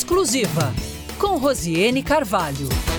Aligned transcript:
Exclusiva, 0.00 0.72
com 1.18 1.36
Rosiane 1.36 2.02
Carvalho. 2.02 2.89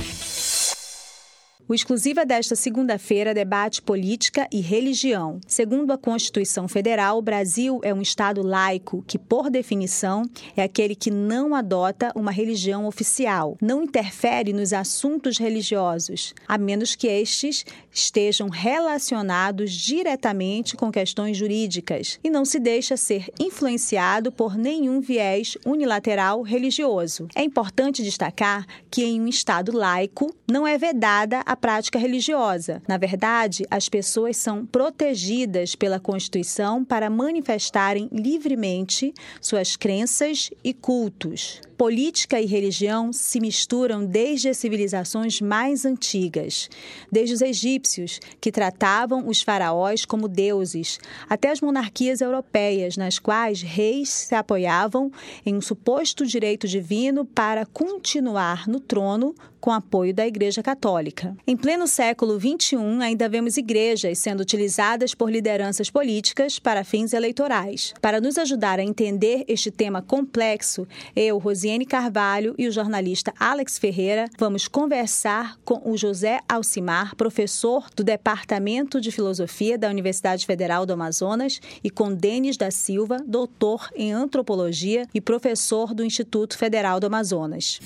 O 1.71 1.73
Exclusiva 1.73 2.25
desta 2.25 2.53
segunda-feira 2.53 3.33
debate 3.33 3.81
política 3.81 4.45
e 4.51 4.59
religião. 4.59 5.39
Segundo 5.47 5.93
a 5.93 5.97
Constituição 5.97 6.67
Federal, 6.67 7.17
o 7.17 7.21
Brasil 7.21 7.79
é 7.81 7.93
um 7.93 8.01
Estado 8.01 8.43
laico 8.43 9.01
que, 9.07 9.17
por 9.17 9.49
definição, 9.49 10.29
é 10.53 10.63
aquele 10.63 10.93
que 10.93 11.09
não 11.09 11.55
adota 11.55 12.11
uma 12.13 12.29
religião 12.29 12.85
oficial, 12.85 13.55
não 13.61 13.83
interfere 13.83 14.51
nos 14.51 14.73
assuntos 14.73 15.37
religiosos, 15.37 16.33
a 16.45 16.57
menos 16.57 16.93
que 16.93 17.07
estes 17.07 17.65
estejam 17.89 18.49
relacionados 18.49 19.71
diretamente 19.71 20.75
com 20.75 20.91
questões 20.91 21.37
jurídicas 21.37 22.19
e 22.21 22.29
não 22.29 22.43
se 22.43 22.59
deixa 22.59 22.97
ser 22.97 23.29
influenciado 23.39 24.29
por 24.29 24.57
nenhum 24.57 24.99
viés 24.99 25.57
unilateral 25.65 26.41
religioso. 26.41 27.29
É 27.33 27.41
importante 27.41 28.03
destacar 28.03 28.67
que, 28.89 29.05
em 29.05 29.21
um 29.21 29.27
Estado 29.29 29.71
laico, 29.71 30.35
não 30.51 30.67
é 30.67 30.77
vedada 30.77 31.39
a 31.45 31.60
prática 31.61 31.99
religiosa. 31.99 32.81
Na 32.87 32.97
verdade, 32.97 33.65
as 33.69 33.87
pessoas 33.87 34.35
são 34.35 34.65
protegidas 34.65 35.75
pela 35.75 35.99
Constituição 35.99 36.83
para 36.83 37.09
manifestarem 37.09 38.09
livremente 38.11 39.13
suas 39.39 39.77
crenças 39.77 40.49
e 40.63 40.73
cultos. 40.73 41.61
Política 41.81 42.39
e 42.39 42.45
religião 42.45 43.11
se 43.11 43.39
misturam 43.39 44.05
desde 44.05 44.49
as 44.49 44.57
civilizações 44.57 45.41
mais 45.41 45.83
antigas, 45.83 46.69
desde 47.11 47.33
os 47.33 47.41
egípcios, 47.41 48.19
que 48.39 48.51
tratavam 48.51 49.27
os 49.27 49.41
faraós 49.41 50.05
como 50.05 50.27
deuses, 50.27 50.99
até 51.27 51.49
as 51.49 51.59
monarquias 51.59 52.21
europeias, 52.21 52.97
nas 52.97 53.17
quais 53.17 53.63
reis 53.63 54.09
se 54.09 54.35
apoiavam 54.35 55.11
em 55.43 55.55
um 55.55 55.61
suposto 55.61 56.23
direito 56.23 56.67
divino 56.67 57.25
para 57.25 57.65
continuar 57.65 58.67
no 58.67 58.79
trono 58.79 59.33
com 59.59 59.71
apoio 59.71 60.11
da 60.11 60.25
Igreja 60.25 60.63
Católica. 60.63 61.37
Em 61.45 61.55
pleno 61.55 61.87
século 61.87 62.39
XXI, 62.39 62.77
ainda 62.99 63.29
vemos 63.29 63.57
igrejas 63.57 64.17
sendo 64.17 64.41
utilizadas 64.41 65.13
por 65.13 65.31
lideranças 65.31 65.89
políticas 65.89 66.57
para 66.57 66.83
fins 66.83 67.13
eleitorais. 67.13 67.93
Para 68.01 68.19
nos 68.19 68.39
ajudar 68.39 68.79
a 68.79 68.83
entender 68.83 69.45
este 69.47 69.69
tema 69.69 70.01
complexo, 70.01 70.87
eu, 71.15 71.37
Rosiane 71.37 71.70
Carvalho 71.85 72.53
e 72.57 72.67
o 72.67 72.71
jornalista 72.71 73.33
Alex 73.39 73.79
Ferreira 73.79 74.27
vamos 74.37 74.67
conversar 74.67 75.57
com 75.63 75.81
o 75.89 75.97
José 75.97 76.41
Alcimar, 76.47 77.15
professor 77.15 77.89
do 77.95 78.03
Departamento 78.03 78.99
de 78.99 79.11
Filosofia 79.11 79.77
da 79.77 79.89
Universidade 79.89 80.45
Federal 80.45 80.85
do 80.85 80.93
Amazonas, 80.93 81.61
e 81.81 81.89
com 81.89 82.13
Denis 82.13 82.57
da 82.57 82.69
Silva, 82.69 83.17
doutor 83.25 83.89
em 83.95 84.11
antropologia 84.11 85.07
e 85.13 85.21
professor 85.21 85.93
do 85.93 86.03
Instituto 86.03 86.57
Federal 86.57 86.99
do 86.99 87.07
Amazonas. 87.07 87.79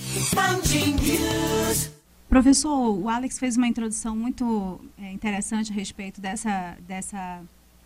Professor, 2.27 2.97
o 2.97 3.07
Alex 3.07 3.37
fez 3.37 3.55
uma 3.55 3.67
introdução 3.67 4.15
muito 4.15 4.81
é, 4.97 5.11
interessante 5.11 5.71
a 5.71 5.75
respeito 5.75 6.19
dessa, 6.19 6.75
dessa 6.87 7.41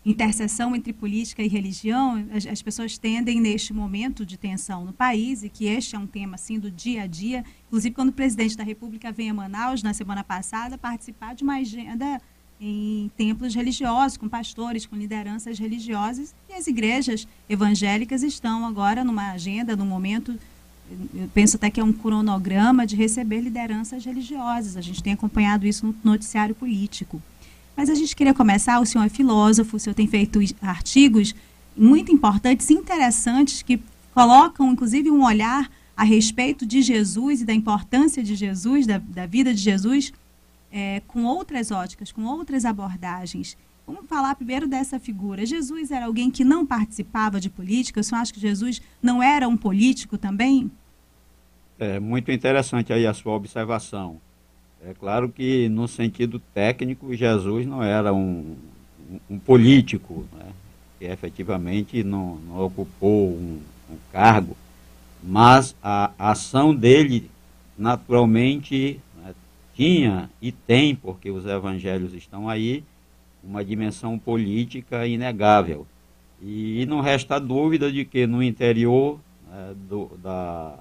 interseção 0.09 0.75
entre 0.75 0.91
política 0.91 1.43
e 1.43 1.47
religião. 1.47 2.25
As, 2.33 2.45
as, 2.45 2.61
pessoas 2.61 2.97
tendem, 2.97 3.39
neste 3.39 3.73
momento 3.73 4.25
de 4.25 4.37
tensão 4.37 4.83
no 4.83 4.93
país, 4.93 5.43
e 5.43 5.49
que 5.49 5.65
este 5.65 5.95
é 5.95 5.99
um 5.99 6.07
tema 6.07 6.35
assim, 6.35 6.59
do 6.59 6.71
dia 6.71 7.03
a 7.03 7.07
dia, 7.07 7.45
inclusive 7.67 7.93
quando 7.93 8.09
o 8.09 8.13
presidente 8.13 8.57
da 8.57 8.63
República 8.63 9.11
vem 9.11 9.29
a 9.29 9.33
Manaus, 9.33 9.83
na 9.83 9.93
semana 9.93 10.23
passada, 10.23 10.77
participar 10.77 11.35
de 11.35 11.43
uma 11.43 11.57
agenda 11.57 12.21
em 12.61 13.09
templos 13.15 13.55
religiosos, 13.55 14.17
com 14.17 14.27
pastores, 14.27 14.85
com 14.85 14.95
lideranças 14.95 15.57
religiosas, 15.57 16.33
e 16.49 16.53
as 16.53 16.67
igrejas 16.67 17.27
evangélicas 17.47 18.21
estão 18.21 18.65
agora 18.65 19.03
numa 19.03 19.31
agenda, 19.31 19.75
num 19.75 19.85
momento 19.85 20.37
eu 21.13 21.29
penso 21.35 21.55
até 21.55 21.69
que 21.69 21.79
é 21.79 21.83
um 21.83 21.93
cronograma 21.93 22.85
de 22.85 22.95
receber 22.95 23.41
lideranças 23.41 24.03
religiosas. 24.03 24.75
A 24.75 24.81
gente 24.81 25.03
tem 25.03 25.13
acompanhado 25.13 25.67
isso 25.67 25.85
no 25.85 25.95
noticiário 26.03 26.55
político. 26.55 27.21
Mas 27.79 27.89
a 27.89 27.95
gente 27.95 28.13
queria 28.13 28.33
começar, 28.33 28.77
o 28.81 28.85
senhor 28.85 29.05
é 29.05 29.09
filósofo, 29.09 29.77
o 29.77 29.79
senhor 29.79 29.93
tem 29.93 30.05
feito 30.05 30.37
artigos 30.61 31.33
muito 31.77 32.11
importantes, 32.11 32.69
interessantes, 32.69 33.61
que 33.61 33.81
colocam, 34.13 34.69
inclusive, 34.69 35.09
um 35.09 35.23
olhar 35.23 35.71
a 35.95 36.03
respeito 36.03 36.65
de 36.65 36.81
Jesus 36.81 37.39
e 37.39 37.45
da 37.45 37.53
importância 37.53 38.21
de 38.21 38.35
Jesus, 38.35 38.85
da, 38.85 38.97
da 38.97 39.25
vida 39.25 39.53
de 39.53 39.61
Jesus, 39.61 40.11
é, 40.69 41.01
com 41.07 41.23
outras 41.23 41.71
óticas, 41.71 42.11
com 42.11 42.25
outras 42.25 42.65
abordagens. 42.65 43.55
Vamos 43.87 44.05
falar 44.09 44.35
primeiro 44.35 44.67
dessa 44.67 44.99
figura. 44.99 45.45
Jesus 45.45 45.89
era 45.89 46.05
alguém 46.05 46.29
que 46.29 46.43
não 46.43 46.65
participava 46.65 47.39
de 47.39 47.49
política? 47.49 48.01
O 48.01 48.03
senhor 48.03 48.19
acha 48.19 48.33
que 48.33 48.41
Jesus 48.41 48.81
não 49.01 49.23
era 49.23 49.47
um 49.47 49.55
político 49.55 50.17
também? 50.17 50.69
É 51.79 51.97
muito 51.97 52.29
interessante 52.29 52.91
aí 52.91 53.07
a 53.07 53.13
sua 53.13 53.35
observação. 53.35 54.19
É 54.85 54.93
claro 54.93 55.29
que, 55.29 55.67
no 55.67 55.87
sentido 55.87 56.39
técnico, 56.53 57.13
Jesus 57.13 57.65
não 57.65 57.83
era 57.83 58.13
um, 58.13 58.55
um, 59.29 59.37
político, 59.37 60.25
né? 60.31 60.45
que 60.97 61.05
efetivamente 61.05 62.03
não, 62.03 62.35
não 62.37 62.65
ocupou 62.65 63.29
um, 63.29 63.59
um, 63.89 63.97
cargo, 64.11 64.55
mas 65.21 65.75
a 65.83 66.11
ação 66.17 66.73
dele, 66.73 67.29
naturalmente, 67.77 68.99
né, 69.21 69.35
tinha 69.75 70.29
e 70.41 70.51
tem, 70.51 70.95
porque 70.95 71.29
os 71.29 71.45
evangelhos 71.45 72.13
estão 72.13 72.47
aí, 72.47 72.83
uma 73.43 73.63
dimensão 73.63 74.17
política 74.17 75.05
inegável. 75.05 75.85
E, 76.41 76.85
não 76.85 77.01
resta 77.01 77.37
dúvida 77.37 77.91
de 77.91 78.05
que 78.05 78.25
no 78.25 78.41
interior 78.41 79.19
né, 79.49 79.75
do, 79.89 80.11
da, 80.23 80.73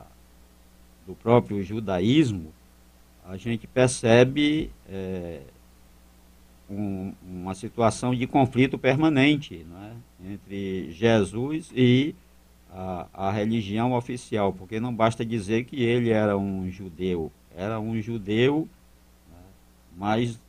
do 1.05 1.15
próprio 1.15 1.63
judaísmo, 1.65 2.53
a 3.29 3.37
gente 3.37 3.67
percebe 3.67 4.71
é, 4.89 5.43
um, 6.69 7.13
uma 7.23 7.55
situação 7.55 8.15
de 8.15 8.27
conflito 8.27 8.79
permanente 8.79 9.67
é, 9.71 10.33
entre 10.33 10.91
Jesus 10.93 11.71
e 11.77 12.15
a, 12.73 13.07
a, 13.13 13.31
religião 13.31 13.93
oficial, 13.93 14.53
porque 14.53 14.81
não 14.81 14.95
basta 14.95 15.27
dizer 15.27 15.65
que 15.65 15.83
ele 15.83 16.09
era 16.09 16.39
um 16.39 16.71
judeu, 16.71 17.31
era 17.55 17.79
um 17.79 18.01
judeu, 18.01 18.67
né, 19.31 19.37
mas 19.95 20.41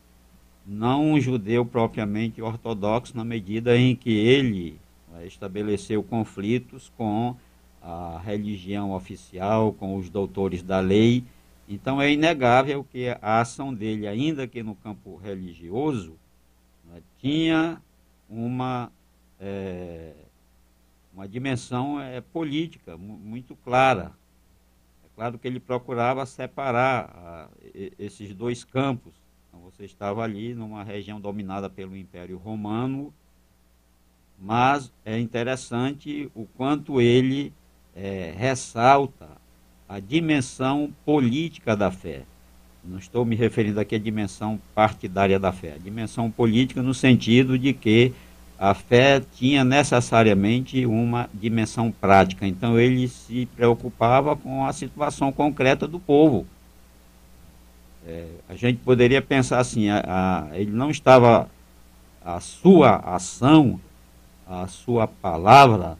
não 0.66 1.11
um 1.11 1.19
judeu 1.19 1.66
propriamente 1.66 2.41
ortodoxo, 2.41 3.16
na 3.16 3.25
medida 3.25 3.78
em 3.78 3.94
que 3.94 4.11
ele 4.11 4.79
né, 5.11 5.28
estabeleceu 5.28 6.01
conflitos 6.01 6.90
com 6.96 7.35
a 7.81 8.22
religião 8.23 8.94
oficial, 8.94 9.73
com 9.73 9.97
os 9.97 10.09
doutores 10.09 10.63
da 10.63 10.79
lei. 10.79 11.25
Então 11.69 12.02
é 12.02 12.12
inegável 12.12 12.84
que 12.84 13.09
a 13.22 13.40
ação 13.40 13.74
dele, 13.74 14.07
ainda 14.07 14.47
que 14.47 14.63
no 14.63 14.75
campo 14.75 15.16
religioso, 15.16 16.18
né, 16.84 17.02
tinha 17.19 17.80
uma, 18.28 18.91
é, 19.40 20.13
uma 21.13 21.28
dimensão 21.28 22.02
é, 22.02 22.19
política 22.19 22.97
muito 22.97 23.56
clara. 23.56 24.12
É 25.06 25.08
claro 25.16 25.38
que 25.38 25.47
ele 25.47 25.59
procurava 25.59 26.25
separar 26.25 27.12
a, 27.16 27.50
esses 28.00 28.34
dois 28.34 28.63
campos 28.63 29.13
então, 29.50 29.59
você 29.62 29.84
estava 29.84 30.24
ali 30.24 30.53
numa 30.53 30.84
região 30.84 31.19
dominada 31.19 31.69
pelo 31.69 31.97
Império 31.97 32.38
Romano, 32.38 33.13
mas 34.40 34.94
é 35.03 35.19
interessante 35.19 36.31
o 36.34 36.46
quanto 36.46 37.02
ele 37.02 37.52
é, 37.96 38.31
ressalta 38.38 39.29
a 39.89 40.00
dimensão 40.00 40.91
política 41.03 41.75
da 41.75 41.89
fé. 41.89 42.22
Não 42.85 43.00
estou 43.00 43.25
me 43.25 43.35
referindo 43.35 43.79
aqui 43.79 43.95
à 43.95 44.00
dimensão 44.00 44.59
partidária 44.75 45.39
da 45.39 45.51
fé, 45.51 45.73
a 45.73 45.83
dimensão 45.83 46.29
política 46.29 46.81
no 46.81 46.94
sentido 46.94 47.57
de 47.57 47.73
que 47.73 48.13
a 48.57 48.73
fé 48.73 49.22
tinha 49.35 49.63
necessariamente 49.63 50.85
uma 50.85 51.28
dimensão 51.33 51.91
prática. 51.91 52.45
Então 52.45 52.79
ele 52.79 53.08
se 53.08 53.47
preocupava 53.55 54.35
com 54.35 54.66
a 54.66 54.72
situação 54.72 55.31
concreta 55.31 55.87
do 55.87 55.99
povo. 55.99 56.46
É, 58.05 58.28
a 58.47 58.55
gente 58.55 58.78
poderia 58.78 59.22
pensar 59.22 59.59
assim, 59.59 59.90
a, 59.90 60.03
a, 60.05 60.58
ele 60.58 60.72
não 60.72 60.91
estava, 60.91 61.49
a 62.23 62.40
sua 62.40 62.97
ação, 62.97 63.79
a 64.47 64.67
sua 64.67 65.08
palavra, 65.08 65.97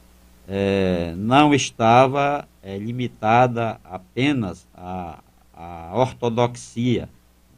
é, 0.48 1.14
não 1.18 1.54
estava 1.54 2.48
é, 2.62 2.78
limitada 2.78 3.80
apenas 3.84 4.68
à, 4.74 5.20
à 5.54 5.92
ortodoxia, 5.94 7.10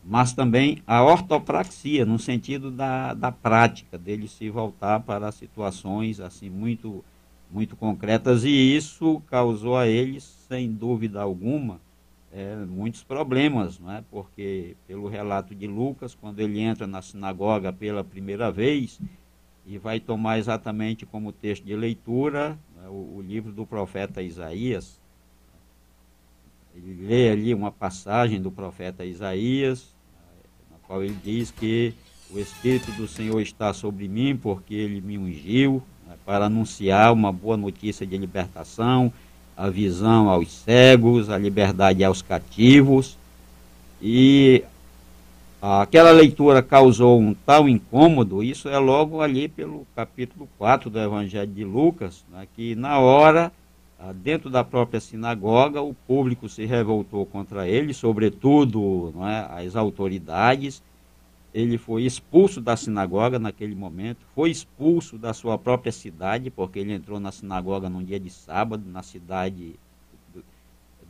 mas 0.03 0.33
também 0.33 0.81
à 0.87 1.03
ortopraxia, 1.03 2.05
no 2.05 2.17
sentido 2.17 2.71
da, 2.71 3.13
da 3.13 3.31
prática, 3.31 3.97
dele 3.97 4.27
se 4.27 4.49
voltar 4.49 4.99
para 5.01 5.31
situações 5.31 6.19
assim 6.19 6.49
muito, 6.49 7.03
muito 7.49 7.75
concretas, 7.75 8.43
e 8.43 8.49
isso 8.49 9.21
causou 9.27 9.77
a 9.77 9.87
ele, 9.87 10.19
sem 10.19 10.71
dúvida 10.71 11.21
alguma, 11.21 11.79
é, 12.33 12.55
muitos 12.55 13.03
problemas, 13.03 13.77
não 13.77 13.91
é? 13.91 14.03
porque 14.09 14.75
pelo 14.87 15.07
relato 15.07 15.53
de 15.53 15.67
Lucas, 15.67 16.15
quando 16.15 16.39
ele 16.39 16.59
entra 16.59 16.87
na 16.87 17.01
sinagoga 17.01 17.73
pela 17.73 18.03
primeira 18.03 18.51
vez 18.51 18.99
e 19.65 19.77
vai 19.77 19.99
tomar 19.99 20.39
exatamente 20.39 21.05
como 21.05 21.31
texto 21.31 21.63
de 21.63 21.75
leitura 21.75 22.57
né, 22.75 22.87
o, 22.89 23.17
o, 23.17 23.21
livro 23.21 23.51
do 23.51 23.65
profeta 23.65 24.21
Isaías, 24.21 24.99
ele 26.75 27.05
lê 27.05 27.29
ali 27.29 27.53
uma 27.53 27.71
passagem 27.71 28.41
do 28.41 28.49
profeta 28.49 29.05
Isaías, 29.05 29.93
na 30.69 30.77
qual 30.87 31.03
ele 31.03 31.17
diz 31.23 31.51
que 31.51 31.93
o 32.29 32.39
Espírito 32.39 32.91
do 32.93 33.07
Senhor 33.07 33.41
está 33.41 33.73
sobre 33.73 34.07
mim 34.07 34.37
porque 34.37 34.73
ele 34.73 35.01
me 35.01 35.17
ungiu 35.17 35.83
né, 36.07 36.15
para 36.25 36.45
anunciar 36.45 37.11
uma 37.13 37.31
boa 37.31 37.57
notícia 37.57 38.05
de 38.05 38.17
libertação, 38.17 39.11
a 39.55 39.69
visão 39.69 40.29
aos 40.29 40.51
cegos, 40.51 41.29
a 41.29 41.37
liberdade 41.37 42.03
aos 42.03 42.21
cativos. 42.21 43.17
E 44.01 44.63
aquela 45.61 46.11
leitura 46.11 46.63
causou 46.63 47.19
um 47.19 47.33
tal 47.33 47.69
incômodo, 47.69 48.43
isso 48.43 48.67
é 48.67 48.77
logo 48.79 49.21
ali 49.21 49.47
pelo 49.47 49.85
capítulo 49.95 50.49
4 50.57 50.89
do 50.89 50.99
Evangelho 50.99 51.51
de 51.51 51.63
Lucas, 51.63 52.25
né, 52.31 52.47
que 52.55 52.75
na 52.75 52.99
hora 52.99 53.51
ah, 54.03 54.13
dentro 54.13 54.49
da 54.49 54.63
própria 54.63 54.99
sinagoga, 54.99 55.79
o 55.79 55.93
público 55.93 56.49
se 56.49 56.65
revoltou 56.65 57.23
contra 57.23 57.67
ele, 57.67 57.93
sobretudo 57.93 59.13
é, 59.21 59.63
as 59.63 59.75
autoridades. 59.75 60.81
Ele 61.53 61.77
foi 61.77 62.03
expulso 62.03 62.59
da 62.59 62.75
sinagoga 62.75 63.37
naquele 63.37 63.75
momento, 63.75 64.25
foi 64.33 64.49
expulso 64.49 65.19
da 65.19 65.33
sua 65.33 65.55
própria 65.55 65.91
cidade, 65.91 66.49
porque 66.49 66.79
ele 66.79 66.93
entrou 66.93 67.19
na 67.19 67.31
sinagoga 67.31 67.89
num 67.89 68.03
dia 68.03 68.19
de 68.19 68.31
sábado, 68.31 68.83
na 68.89 69.03
cidade 69.03 69.75
do, 70.33 70.43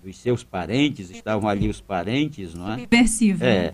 dos 0.03 0.18
seus 0.18 0.44
parentes, 0.44 1.09
estavam 1.09 1.48
ali 1.48 1.69
os 1.69 1.80
parentes, 1.80 2.53
não 2.56 2.74
é? 2.74 2.80
Subversivo. 2.80 3.44
É. 3.45 3.74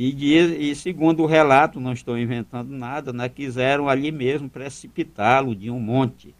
E, 0.00 0.70
e, 0.70 0.76
segundo 0.76 1.24
o 1.24 1.26
relato, 1.26 1.80
não 1.80 1.92
estou 1.92 2.16
inventando 2.16 2.70
nada, 2.70 3.12
né, 3.12 3.28
quiseram 3.28 3.88
ali 3.88 4.12
mesmo 4.12 4.48
precipitá-lo 4.48 5.56
de 5.56 5.72
um 5.72 5.80
monte. 5.80 6.32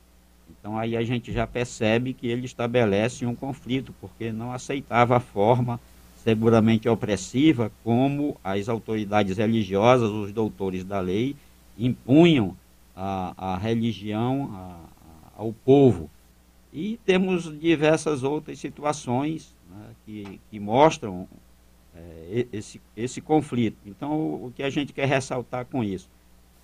Então 0.49 0.79
aí 0.79 0.97
a 0.97 1.03
gente 1.03 1.33
já 1.33 1.45
percebe 1.45 2.13
que 2.13 2.29
ele 2.29 2.47
estabelece 2.47 3.27
um 3.27 3.35
conflito, 3.35 3.93
porque 4.01 4.31
não 4.31 4.53
aceitava 4.53 5.17
a 5.17 5.21
forma 5.21 5.81
seguramente 6.23 6.89
opressiva 6.89 7.73
como 7.83 8.37
as 8.45 8.69
autoridades 8.69 9.39
religiosas, 9.39 10.09
os 10.09 10.31
doutores 10.31 10.85
da 10.85 11.01
lei, 11.01 11.35
impunham 11.77 12.57
a, 12.95 13.55
a 13.55 13.57
religião 13.57 14.53
a, 14.55 14.59
a, 14.59 15.43
ao 15.43 15.53
povo. 15.53 16.09
E 16.73 16.97
temos 17.05 17.59
diversas 17.59 18.23
outras 18.23 18.61
situações 18.61 19.53
né, 19.69 19.87
que, 20.07 20.41
que 20.49 20.61
mostram 20.61 21.27
é, 21.99 22.47
esse, 22.53 22.81
esse 22.97 23.21
conflito. 23.21 23.79
Então, 23.85 24.13
o, 24.13 24.47
o 24.47 24.53
que 24.53 24.63
a 24.63 24.71
gente 24.71 24.93
quer 24.93 25.07
ressaltar 25.07 25.67
com 25.67 25.83
isso? 25.83 26.09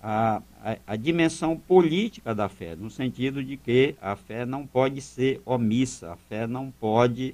a, 0.07 0.39
a, 0.63 0.77
a, 0.85 0.95
dimensão 0.95 1.57
política 1.57 2.35
da 2.35 2.47
fé, 2.47 2.75
no 2.75 2.91
sentido 2.91 3.43
de 3.43 3.57
que 3.57 3.95
a 3.99 4.15
fé 4.15 4.45
não 4.45 4.67
pode 4.67 5.01
ser 5.01 5.41
omissa, 5.43 6.13
a 6.13 6.15
fé 6.15 6.45
não 6.45 6.69
pode 6.69 7.33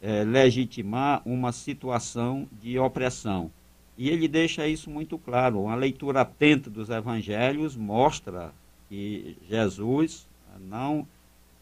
é, 0.00 0.22
legitimar 0.22 1.22
uma 1.26 1.50
situação 1.50 2.46
de 2.62 2.78
opressão. 2.78 3.50
E 3.98 4.08
ele 4.08 4.28
deixa 4.28 4.64
isso 4.64 4.88
muito 4.88 5.18
claro. 5.18 5.62
Uma 5.62 5.74
leitura 5.74 6.20
atenta 6.20 6.70
dos 6.70 6.88
evangelhos 6.88 7.76
mostra 7.76 8.52
que 8.88 9.36
Jesus 9.48 10.28
não 10.60 11.04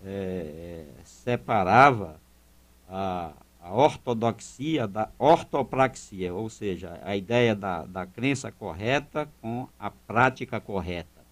é, 0.05 0.85
separava 1.03 2.21
a, 2.91 3.33
a 3.63 3.73
ortodoxia 3.73 4.89
da 4.89 5.09
ortopraxia, 5.19 6.35
ou 6.35 6.51
seja, 6.51 7.01
a 7.05 7.17
ideia 7.17 7.55
da, 7.55 7.85
da 7.85 8.05
crença 8.05 8.51
correta 8.51 9.31
com 9.41 9.69
a 9.79 9.91
prática 9.91 10.61
correta. 10.61 11.23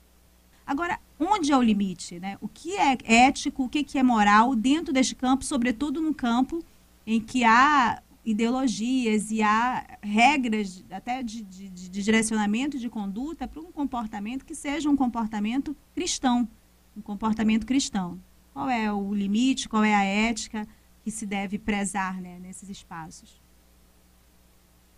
Agora, 0.65 1.01
onde 1.19 1.51
é 1.51 1.57
o 1.57 1.63
limite? 1.63 2.21
Né? 2.21 2.39
O 2.41 2.47
que 2.47 2.77
é 2.77 2.97
ético, 3.05 3.65
o 3.65 3.69
que 3.69 3.99
é 3.99 4.03
moral 4.03 4.55
dentro 4.55 4.93
deste 4.93 5.17
campo, 5.17 5.45
sobretudo 5.45 6.01
no 6.01 6.15
campo 6.15 6.65
em 7.05 7.21
que 7.21 7.43
há 7.43 8.01
ideologias 8.25 9.33
e 9.33 9.43
há 9.43 9.99
regras 10.01 10.85
até 10.91 11.23
de, 11.23 11.43
de, 11.43 11.69
de 11.69 11.89
direcionamento 11.89 12.79
de 12.79 12.89
conduta 12.89 13.49
para 13.49 13.61
um 13.61 13.73
comportamento 13.73 14.45
que 14.45 14.55
seja 14.55 14.89
um 14.89 14.97
comportamento 14.97 15.75
cristão, 15.95 16.47
um 16.97 17.01
comportamento 17.01 17.67
cristão. 17.67 18.19
Qual 18.53 18.69
é 18.69 18.93
o 18.93 19.13
limite, 19.13 19.69
qual 19.69 19.83
é 19.83 19.95
a 19.95 20.05
ética? 20.05 20.69
Que 21.03 21.11
se 21.11 21.27
deve 21.27 21.59
prezar 21.59 22.21
né, 22.21 22.39
nesses 22.41 22.69
espaços? 22.69 23.41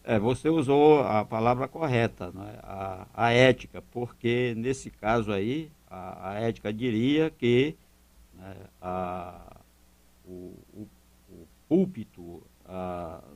É, 0.04 0.18
você 0.18 0.48
usou 0.48 1.00
a 1.00 1.24
palavra 1.24 1.68
correta, 1.68 2.32
né? 2.32 2.58
a, 2.62 3.06
a, 3.14 3.32
ética, 3.32 3.82
porque 3.92 4.52
nesse 4.56 4.90
caso 4.90 5.32
aí, 5.32 5.70
a, 5.88 6.30
a 6.30 6.40
ética 6.40 6.72
diria 6.72 7.30
que 7.30 7.76
né, 8.34 8.56
a, 8.80 9.56
o, 10.26 10.56
o, 10.74 10.88
o, 11.30 11.46
púlpito 11.68 12.42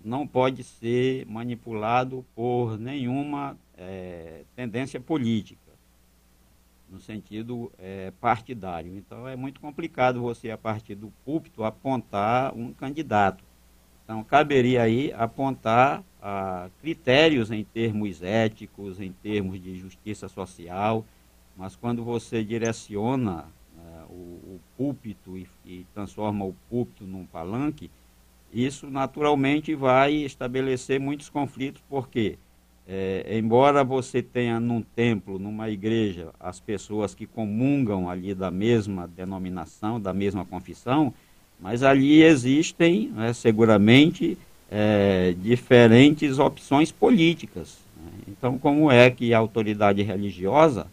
não 0.02 0.26
pode 0.26 0.64
ser 0.64 1.26
manipulado 1.26 2.24
por 2.34 2.78
nenhuma 2.78 3.56
é, 3.76 4.44
tendência 4.54 4.98
política 4.98 5.65
no 6.96 7.00
sentido 7.00 7.70
é, 7.78 8.10
partidário. 8.20 8.96
Então 8.96 9.28
é 9.28 9.36
muito 9.36 9.60
complicado 9.60 10.20
você, 10.20 10.50
a 10.50 10.58
partir 10.58 10.94
do 10.94 11.12
púlpito, 11.24 11.62
apontar 11.62 12.54
um 12.56 12.72
candidato. 12.72 13.44
Então 14.02 14.24
caberia 14.24 14.82
aí 14.82 15.12
apontar 15.12 16.02
ah, 16.22 16.70
critérios 16.80 17.50
em 17.50 17.62
termos 17.64 18.22
éticos, 18.22 19.00
em 19.00 19.12
termos 19.12 19.62
de 19.62 19.78
justiça 19.78 20.28
social, 20.28 21.04
mas 21.56 21.76
quando 21.76 22.02
você 22.02 22.42
direciona 22.42 23.44
né, 23.76 24.04
o, 24.08 24.12
o, 24.12 24.60
púlpito 24.76 25.36
e, 25.36 25.46
e 25.64 25.86
transforma 25.92 26.44
o 26.44 26.54
púlpito 26.70 27.04
num 27.04 27.26
palanque, 27.26 27.90
isso 28.52 28.88
naturalmente 28.88 29.74
vai 29.74 30.14
estabelecer 30.14 30.98
muitos 31.00 31.28
conflitos, 31.28 31.82
porque 31.88 32.38
é, 32.88 33.36
embora 33.36 33.82
você 33.82 34.22
tenha 34.22 34.60
num 34.60 34.80
templo, 34.80 35.38
numa 35.38 35.68
igreja, 35.68 36.28
as 36.38 36.60
pessoas 36.60 37.14
que 37.14 37.26
comungam 37.26 38.08
ali 38.08 38.32
da 38.32 38.50
mesma 38.50 39.08
denominação, 39.08 40.00
da 40.00 40.14
mesma 40.14 40.44
confissão, 40.44 41.12
mas 41.60 41.82
ali 41.82 42.22
existem, 42.22 43.08
né, 43.08 43.32
seguramente, 43.32 44.38
é, 44.70 45.34
diferentes 45.42 46.38
opções 46.38 46.92
políticas. 46.92 47.78
Né? 47.96 48.10
Então, 48.28 48.56
como 48.56 48.90
é 48.90 49.10
que 49.10 49.34
a 49.34 49.38
autoridade 49.38 50.02
religiosa 50.02 50.86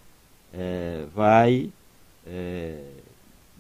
é, 0.51 1.05
vai, 1.13 1.69
é, 2.25 2.79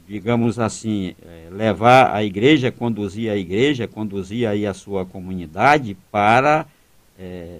digamos 0.07 0.57
assim, 0.57 1.13
é, 1.23 1.49
levar 1.51 2.15
a 2.15 2.23
igreja, 2.23 2.71
conduzir 2.71 3.29
a 3.29 3.37
igreja, 3.37 3.87
conduzir 3.87 4.47
aí 4.47 4.65
a 4.65 4.73
sua 4.73 5.05
comunidade 5.05 5.95
para 6.11 6.65
é, 7.19 7.59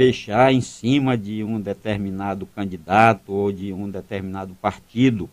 fechar 0.00 0.50
em 0.50 0.62
cima 0.62 1.14
de 1.14 1.44
um 1.44 1.60
determinado 1.60 2.46
candidato 2.46 3.34
ou 3.34 3.52
de 3.52 3.70
um 3.70 3.90
determinado 3.90 4.54
partido. 4.54 5.28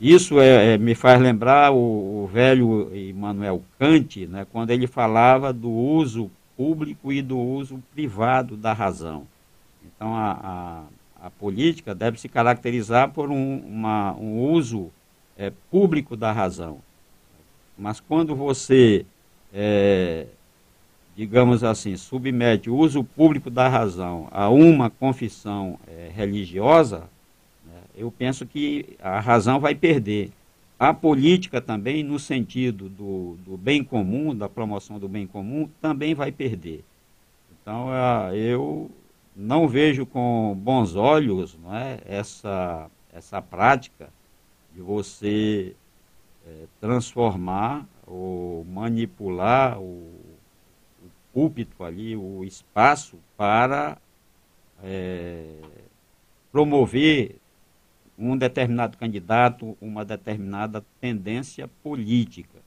Isso 0.00 0.40
é, 0.40 0.72
é, 0.72 0.78
me 0.78 0.94
faz 0.94 1.20
lembrar 1.20 1.72
o, 1.72 2.24
o, 2.24 2.26
velho 2.32 2.90
Immanuel 2.96 3.62
Kant, 3.78 4.26
né, 4.28 4.46
quando 4.50 4.70
ele 4.70 4.86
falava 4.86 5.52
do 5.52 5.70
uso 5.70 6.30
público 6.56 7.12
e 7.12 7.20
do 7.20 7.38
uso 7.38 7.82
privado 7.92 8.56
da 8.56 8.72
razão. 8.72 9.26
Então, 9.84 10.16
a, 10.16 10.86
a, 11.20 11.26
a 11.26 11.30
política 11.30 11.94
deve 11.94 12.18
se 12.18 12.30
caracterizar 12.30 13.10
por 13.10 13.30
um, 13.30 13.58
uma, 13.58 14.14
um 14.14 14.38
uso 14.38 14.90
é, 15.36 15.52
público 15.70 16.16
da 16.16 16.32
razão. 16.32 16.78
Mas 17.76 18.00
quando 18.00 18.34
você 18.34 19.04
é, 19.52 20.28
digamos 21.16 21.62
assim, 21.62 21.96
submete 21.96 22.70
o 22.70 22.76
uso 22.76 23.04
público 23.04 23.50
da 23.50 23.68
razão 23.68 24.28
a 24.30 24.48
uma 24.48 24.88
confissão 24.88 25.78
é, 25.86 26.10
religiosa, 26.14 27.08
né, 27.66 27.80
eu 27.94 28.10
penso 28.10 28.46
que 28.46 28.96
a 29.00 29.20
razão 29.20 29.60
vai 29.60 29.74
perder. 29.74 30.30
A 30.78 30.92
política 30.92 31.60
também, 31.60 32.02
no 32.02 32.18
sentido 32.18 32.88
do, 32.88 33.36
do 33.44 33.56
bem 33.56 33.84
comum, 33.84 34.34
da 34.34 34.48
promoção 34.48 34.98
do 34.98 35.08
bem 35.08 35.26
comum, 35.26 35.68
também 35.80 36.12
vai 36.12 36.32
perder. 36.32 36.82
Então, 37.52 37.88
eu 38.34 38.90
não 39.36 39.68
vejo 39.68 40.04
com 40.04 40.58
bons 40.60 40.96
olhos 40.96 41.56
é, 41.70 42.00
essa, 42.04 42.90
essa 43.12 43.40
prática 43.40 44.08
de 44.74 44.80
você 44.80 45.74
é, 46.44 46.64
transformar 46.80 47.86
ou 48.06 48.64
manipular 48.64 49.78
o 49.78 50.21
púlpito 51.32 51.82
ali, 51.82 52.16
o 52.16 52.44
espaço 52.44 53.18
para 53.36 53.98
é, 54.82 55.56
promover 56.50 57.36
um 58.18 58.36
determinado 58.36 58.98
candidato, 58.98 59.76
uma 59.80 60.04
determinada 60.04 60.84
tendência 61.00 61.68
política. 61.82 62.60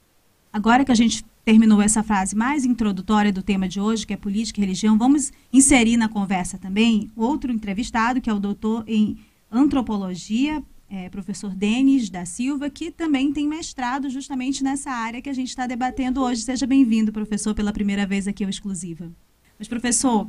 Agora 0.52 0.84
que 0.84 0.92
a 0.92 0.96
gente 0.96 1.24
terminou 1.44 1.80
essa 1.80 2.02
frase 2.02 2.34
mais 2.34 2.64
introdutória 2.64 3.32
do 3.32 3.42
tema 3.42 3.68
de 3.68 3.80
hoje, 3.80 4.06
que 4.06 4.12
é 4.12 4.16
política 4.16 4.58
e 4.58 4.64
religião, 4.64 4.98
vamos 4.98 5.32
inserir 5.52 5.96
na 5.96 6.08
conversa 6.08 6.58
também 6.58 7.10
outro 7.14 7.52
entrevistado, 7.52 8.20
que 8.20 8.28
é 8.28 8.32
o 8.34 8.40
doutor 8.40 8.82
em 8.86 9.16
antropologia, 9.50 10.62
é, 10.88 11.08
professor 11.08 11.54
Denis 11.54 12.08
da 12.08 12.24
Silva, 12.24 12.70
que 12.70 12.90
também 12.90 13.32
tem 13.32 13.46
mestrado 13.46 14.08
justamente 14.08 14.62
nessa 14.62 14.90
área 14.90 15.20
que 15.20 15.30
a 15.30 15.34
gente 15.34 15.48
está 15.48 15.66
debatendo 15.66 16.22
hoje. 16.22 16.42
Seja 16.42 16.66
bem-vindo, 16.66 17.12
professor, 17.12 17.54
pela 17.54 17.72
primeira 17.72 18.06
vez 18.06 18.28
aqui 18.28 18.44
ao 18.44 18.50
Exclusiva. 18.50 19.10
Mas, 19.58 19.68
professor, 19.68 20.28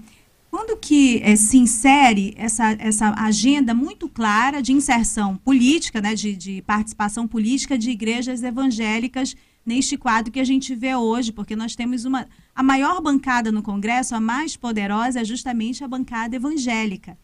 quando 0.49 0.77
que 0.77 1.21
é, 1.23 1.35
se 1.35 1.57
insere 1.57 2.33
essa, 2.37 2.71
essa 2.79 3.13
agenda 3.17 3.73
muito 3.73 4.09
clara 4.09 4.61
de 4.61 4.71
inserção 4.71 5.37
política, 5.37 6.01
né, 6.01 6.15
de, 6.15 6.35
de 6.35 6.61
participação 6.63 7.27
política 7.27 7.77
de 7.77 7.91
igrejas 7.91 8.41
evangélicas 8.41 9.35
neste 9.65 9.97
quadro 9.97 10.31
que 10.31 10.39
a 10.39 10.45
gente 10.45 10.73
vê 10.73 10.95
hoje, 10.95 11.33
porque 11.33 11.55
nós 11.55 11.75
temos 11.75 12.05
uma 12.05 12.25
a 12.55 12.63
maior 12.63 13.01
bancada 13.01 13.51
no 13.51 13.61
Congresso, 13.61 14.15
a 14.15 14.19
mais 14.19 14.55
poderosa, 14.55 15.19
é 15.19 15.25
justamente 15.25 15.83
a 15.83 15.87
bancada 15.87 16.35
evangélica. 16.35 17.17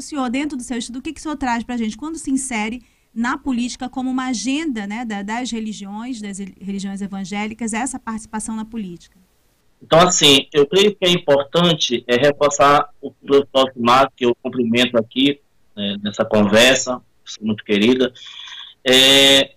O 0.00 0.02
senhor, 0.02 0.30
dentro 0.30 0.56
do 0.56 0.62
seu 0.62 0.78
estudo, 0.78 0.98
o 0.98 1.02
que, 1.02 1.12
que 1.12 1.20
o 1.20 1.22
senhor 1.22 1.36
traz 1.36 1.62
para 1.62 1.74
a 1.74 1.78
gente? 1.78 1.94
Quando 1.94 2.16
se 2.16 2.30
insere 2.30 2.82
na 3.14 3.36
política 3.36 3.86
como 3.86 4.08
uma 4.08 4.28
agenda 4.28 4.86
né, 4.86 5.04
das 5.04 5.50
religiões, 5.50 6.22
das 6.22 6.38
religiões 6.38 7.02
evangélicas, 7.02 7.74
essa 7.74 7.98
participação 7.98 8.56
na 8.56 8.64
política? 8.64 9.18
Então, 9.82 9.98
assim, 9.98 10.48
eu 10.54 10.66
creio 10.66 10.96
que 10.96 11.04
é 11.04 11.10
importante 11.10 12.02
é, 12.06 12.16
reforçar 12.16 12.88
o 12.98 13.10
professor 13.10 13.70
Marco, 13.76 14.14
que 14.16 14.24
eu 14.24 14.34
cumprimento 14.42 14.96
aqui 14.96 15.38
né, 15.76 15.98
nessa 16.02 16.24
conversa, 16.24 17.02
muito 17.38 17.62
querida, 17.62 18.10
é, 18.82 19.52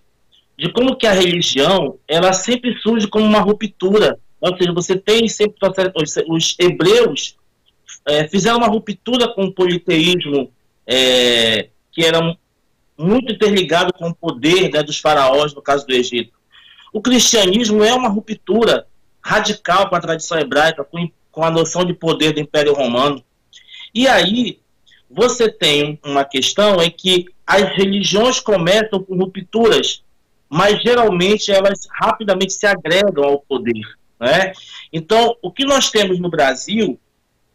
de 0.58 0.70
como 0.74 0.94
que 0.94 1.06
a 1.06 1.12
religião, 1.12 1.98
ela 2.06 2.34
sempre 2.34 2.78
surge 2.80 3.08
como 3.08 3.24
uma 3.24 3.40
ruptura. 3.40 4.20
Ou 4.42 4.54
seja, 4.58 4.74
você 4.74 4.94
tem 4.94 5.26
sempre 5.26 5.56
os 6.28 6.54
hebreus 6.58 7.34
é, 8.06 8.28
fizeram 8.28 8.58
uma 8.58 8.68
ruptura 8.68 9.28
com 9.28 9.44
o 9.44 9.52
politeísmo 9.52 10.50
é, 10.86 11.68
que 11.90 12.04
era 12.04 12.36
muito 12.96 13.32
interligado 13.32 13.92
com 13.92 14.08
o 14.08 14.14
poder 14.14 14.70
né, 14.70 14.82
dos 14.82 14.98
faraós, 14.98 15.54
no 15.54 15.62
caso 15.62 15.86
do 15.86 15.94
Egito. 15.94 16.32
O 16.92 17.00
cristianismo 17.00 17.82
é 17.82 17.92
uma 17.92 18.08
ruptura 18.08 18.86
radical 19.22 19.88
com 19.88 19.96
a 19.96 20.00
tradição 20.00 20.38
hebraica, 20.38 20.84
com, 20.84 21.10
com 21.32 21.42
a 21.42 21.50
noção 21.50 21.84
de 21.84 21.94
poder 21.94 22.32
do 22.32 22.40
Império 22.40 22.74
Romano. 22.74 23.24
E 23.94 24.06
aí, 24.06 24.60
você 25.10 25.50
tem 25.50 25.98
uma 26.04 26.24
questão 26.24 26.82
em 26.82 26.90
que 26.90 27.26
as 27.46 27.76
religiões 27.76 28.40
começam 28.40 29.02
com 29.02 29.16
rupturas, 29.16 30.02
mas 30.48 30.82
geralmente 30.82 31.50
elas 31.50 31.86
rapidamente 31.90 32.52
se 32.52 32.66
agregam 32.66 33.24
ao 33.24 33.40
poder. 33.40 33.82
Né? 34.20 34.52
Então, 34.92 35.36
o 35.42 35.50
que 35.50 35.64
nós 35.64 35.90
temos 35.90 36.18
no 36.18 36.28
Brasil 36.28 36.98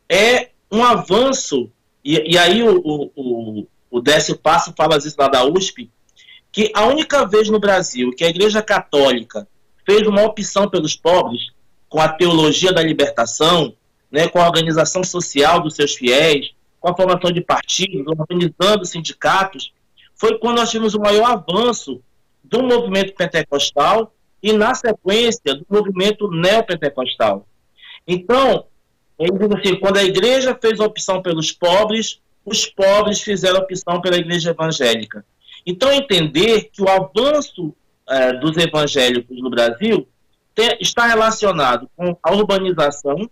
é 0.09 0.49
um 0.71 0.83
avanço, 0.83 1.71
e, 2.03 2.33
e 2.33 2.37
aí 2.37 2.63
o, 2.63 3.11
o, 3.15 3.67
o 3.91 4.01
Décio 4.01 4.37
Passo 4.37 4.73
fala 4.75 4.97
isso 4.97 5.15
lá 5.17 5.27
da 5.27 5.45
USP, 5.45 5.89
que 6.51 6.71
a 6.73 6.85
única 6.85 7.25
vez 7.25 7.49
no 7.49 7.59
Brasil 7.59 8.11
que 8.11 8.23
a 8.23 8.29
Igreja 8.29 8.61
Católica 8.61 9.47
fez 9.85 10.07
uma 10.07 10.23
opção 10.23 10.69
pelos 10.69 10.95
pobres 10.95 11.51
com 11.87 11.99
a 11.99 12.09
teologia 12.09 12.71
da 12.71 12.81
libertação, 12.81 13.73
né, 14.11 14.27
com 14.27 14.39
a 14.39 14.45
organização 14.45 15.03
social 15.03 15.61
dos 15.61 15.75
seus 15.75 15.95
fiéis, 15.95 16.51
com 16.79 16.89
a 16.89 16.95
formação 16.95 17.31
de 17.31 17.41
partidos, 17.41 18.05
organizando 18.07 18.85
sindicatos, 18.85 19.73
foi 20.15 20.37
quando 20.37 20.57
nós 20.57 20.69
tivemos 20.69 20.93
o 20.93 20.99
maior 20.99 21.31
avanço 21.31 22.01
do 22.43 22.63
movimento 22.63 23.13
pentecostal 23.13 24.13
e, 24.41 24.53
na 24.53 24.73
sequência, 24.73 25.55
do 25.55 25.65
movimento 25.69 26.29
neopentecostal. 26.29 27.45
Então, 28.07 28.65
ele 29.19 29.37
diz 29.37 29.51
assim, 29.51 29.79
quando 29.79 29.97
a 29.97 30.03
igreja 30.03 30.57
fez 30.59 30.79
a 30.79 30.85
opção 30.85 31.21
pelos 31.21 31.51
pobres, 31.51 32.19
os 32.45 32.65
pobres 32.65 33.21
fizeram 33.21 33.59
a 33.59 33.63
opção 33.63 33.99
pela 34.01 34.17
igreja 34.17 34.51
evangélica. 34.51 35.25
Então, 35.65 35.91
entender 35.91 36.69
que 36.71 36.81
o 36.81 36.87
avanço 36.87 37.75
é, 38.07 38.33
dos 38.33 38.57
evangélicos 38.57 39.41
no 39.41 39.49
Brasil 39.49 40.07
está 40.79 41.05
relacionado 41.05 41.89
com 41.95 42.17
a 42.21 42.33
urbanização, 42.33 43.29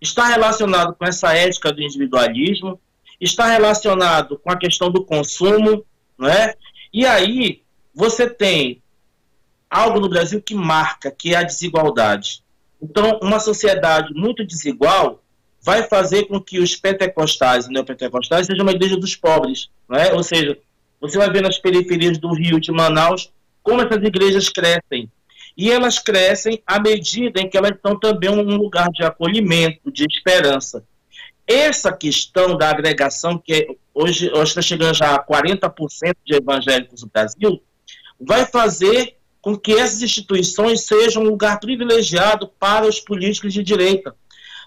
está 0.00 0.26
relacionado 0.26 0.94
com 0.94 1.04
essa 1.04 1.32
ética 1.32 1.72
do 1.72 1.82
individualismo, 1.82 2.78
está 3.20 3.46
relacionado 3.46 4.38
com 4.38 4.50
a 4.50 4.56
questão 4.56 4.90
do 4.90 5.04
consumo, 5.04 5.84
não 6.18 6.28
é? 6.28 6.54
E 6.92 7.06
aí 7.06 7.62
você 7.94 8.28
tem 8.28 8.82
algo 9.70 10.00
no 10.00 10.08
Brasil 10.08 10.42
que 10.42 10.54
marca, 10.54 11.10
que 11.10 11.34
é 11.34 11.38
a 11.38 11.42
desigualdade. 11.42 12.41
Então, 12.82 13.20
uma 13.22 13.38
sociedade 13.38 14.12
muito 14.12 14.44
desigual 14.44 15.22
vai 15.60 15.84
fazer 15.84 16.24
com 16.24 16.40
que 16.40 16.58
os 16.58 16.74
pentecostais 16.74 17.66
e 17.66 17.70
neopentecostais 17.70 18.46
sejam 18.46 18.64
uma 18.64 18.72
igreja 18.72 18.96
dos 18.96 19.14
pobres, 19.14 19.70
não 19.88 19.96
é? 19.96 20.12
Ou 20.12 20.22
seja, 20.22 20.58
você 21.00 21.16
vai 21.16 21.30
ver 21.30 21.42
nas 21.42 21.58
periferias 21.58 22.18
do 22.18 22.34
Rio, 22.34 22.60
de 22.60 22.72
Manaus, 22.72 23.32
como 23.62 23.80
essas 23.80 24.02
igrejas 24.02 24.48
crescem 24.48 25.08
e 25.56 25.70
elas 25.70 25.98
crescem 25.98 26.62
à 26.66 26.80
medida 26.80 27.40
em 27.40 27.48
que 27.48 27.56
elas 27.56 27.72
são 27.80 27.98
também 27.98 28.30
um 28.30 28.56
lugar 28.56 28.88
de 28.90 29.04
acolhimento, 29.04 29.92
de 29.92 30.04
esperança. 30.04 30.84
Essa 31.46 31.92
questão 31.92 32.56
da 32.56 32.70
agregação, 32.70 33.38
que 33.38 33.52
é, 33.52 33.66
hoje 33.94 34.30
está 34.34 34.62
chegando 34.62 34.94
já 34.94 35.14
a 35.14 35.24
40% 35.24 36.16
de 36.24 36.36
evangélicos 36.36 37.02
no 37.02 37.10
Brasil, 37.12 37.62
vai 38.18 38.46
fazer 38.46 39.16
com 39.42 39.56
que 39.56 39.72
essas 39.72 40.00
instituições 40.00 40.82
sejam 40.82 41.22
um 41.22 41.26
lugar 41.26 41.58
privilegiado 41.58 42.48
para 42.60 42.86
os 42.86 43.00
políticos 43.00 43.52
de 43.52 43.62
direita. 43.62 44.14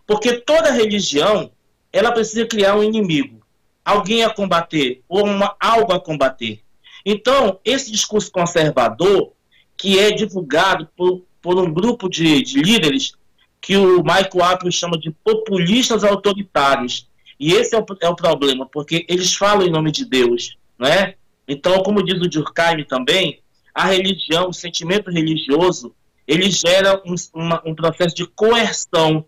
Porque 0.06 0.34
toda 0.34 0.70
religião, 0.70 1.50
ela 1.92 2.12
precisa 2.12 2.46
criar 2.46 2.76
um 2.76 2.84
inimigo, 2.84 3.42
alguém 3.84 4.24
a 4.26 4.30
combater, 4.30 5.02
ou 5.08 5.26
uma, 5.26 5.56
algo 5.60 5.94
a 5.94 6.00
combater. 6.00 6.60
Então, 7.06 7.58
esse 7.64 7.90
discurso 7.90 8.30
conservador, 8.30 9.32
que 9.78 9.98
é 9.98 10.12
divulgado 10.12 10.90
por, 10.96 11.24
por 11.42 11.58
um 11.58 11.74
grupo 11.74 12.10
de, 12.10 12.42
de 12.44 12.62
líderes 12.62 13.14
que 13.62 13.78
o 13.78 14.04
Michael 14.04 14.44
Apple 14.44 14.72
chama 14.72 14.98
de 14.98 15.10
populistas 15.24 16.04
autoritários. 16.04 17.08
E 17.40 17.54
esse 17.54 17.76
é 17.76 17.80
o, 17.80 17.86
é 18.02 18.10
o 18.10 18.16
problema, 18.16 18.66
porque 18.66 19.06
eles 19.08 19.34
falam 19.34 19.66
em 19.66 19.72
nome 19.72 19.92
de 19.92 20.06
Deus, 20.06 20.58
né? 20.78 21.16
Então, 21.48 21.82
como 21.82 22.04
diz 22.04 22.16
o 22.16 22.30
Durkheim 22.30 22.84
também, 22.84 23.40
a 23.76 23.88
religião, 23.88 24.48
o 24.48 24.54
sentimento 24.54 25.12
religioso, 25.12 25.94
ele 26.26 26.50
gera 26.50 27.02
um, 27.06 27.14
uma, 27.34 27.62
um 27.66 27.76
processo 27.76 28.16
de 28.16 28.26
coerção, 28.26 29.26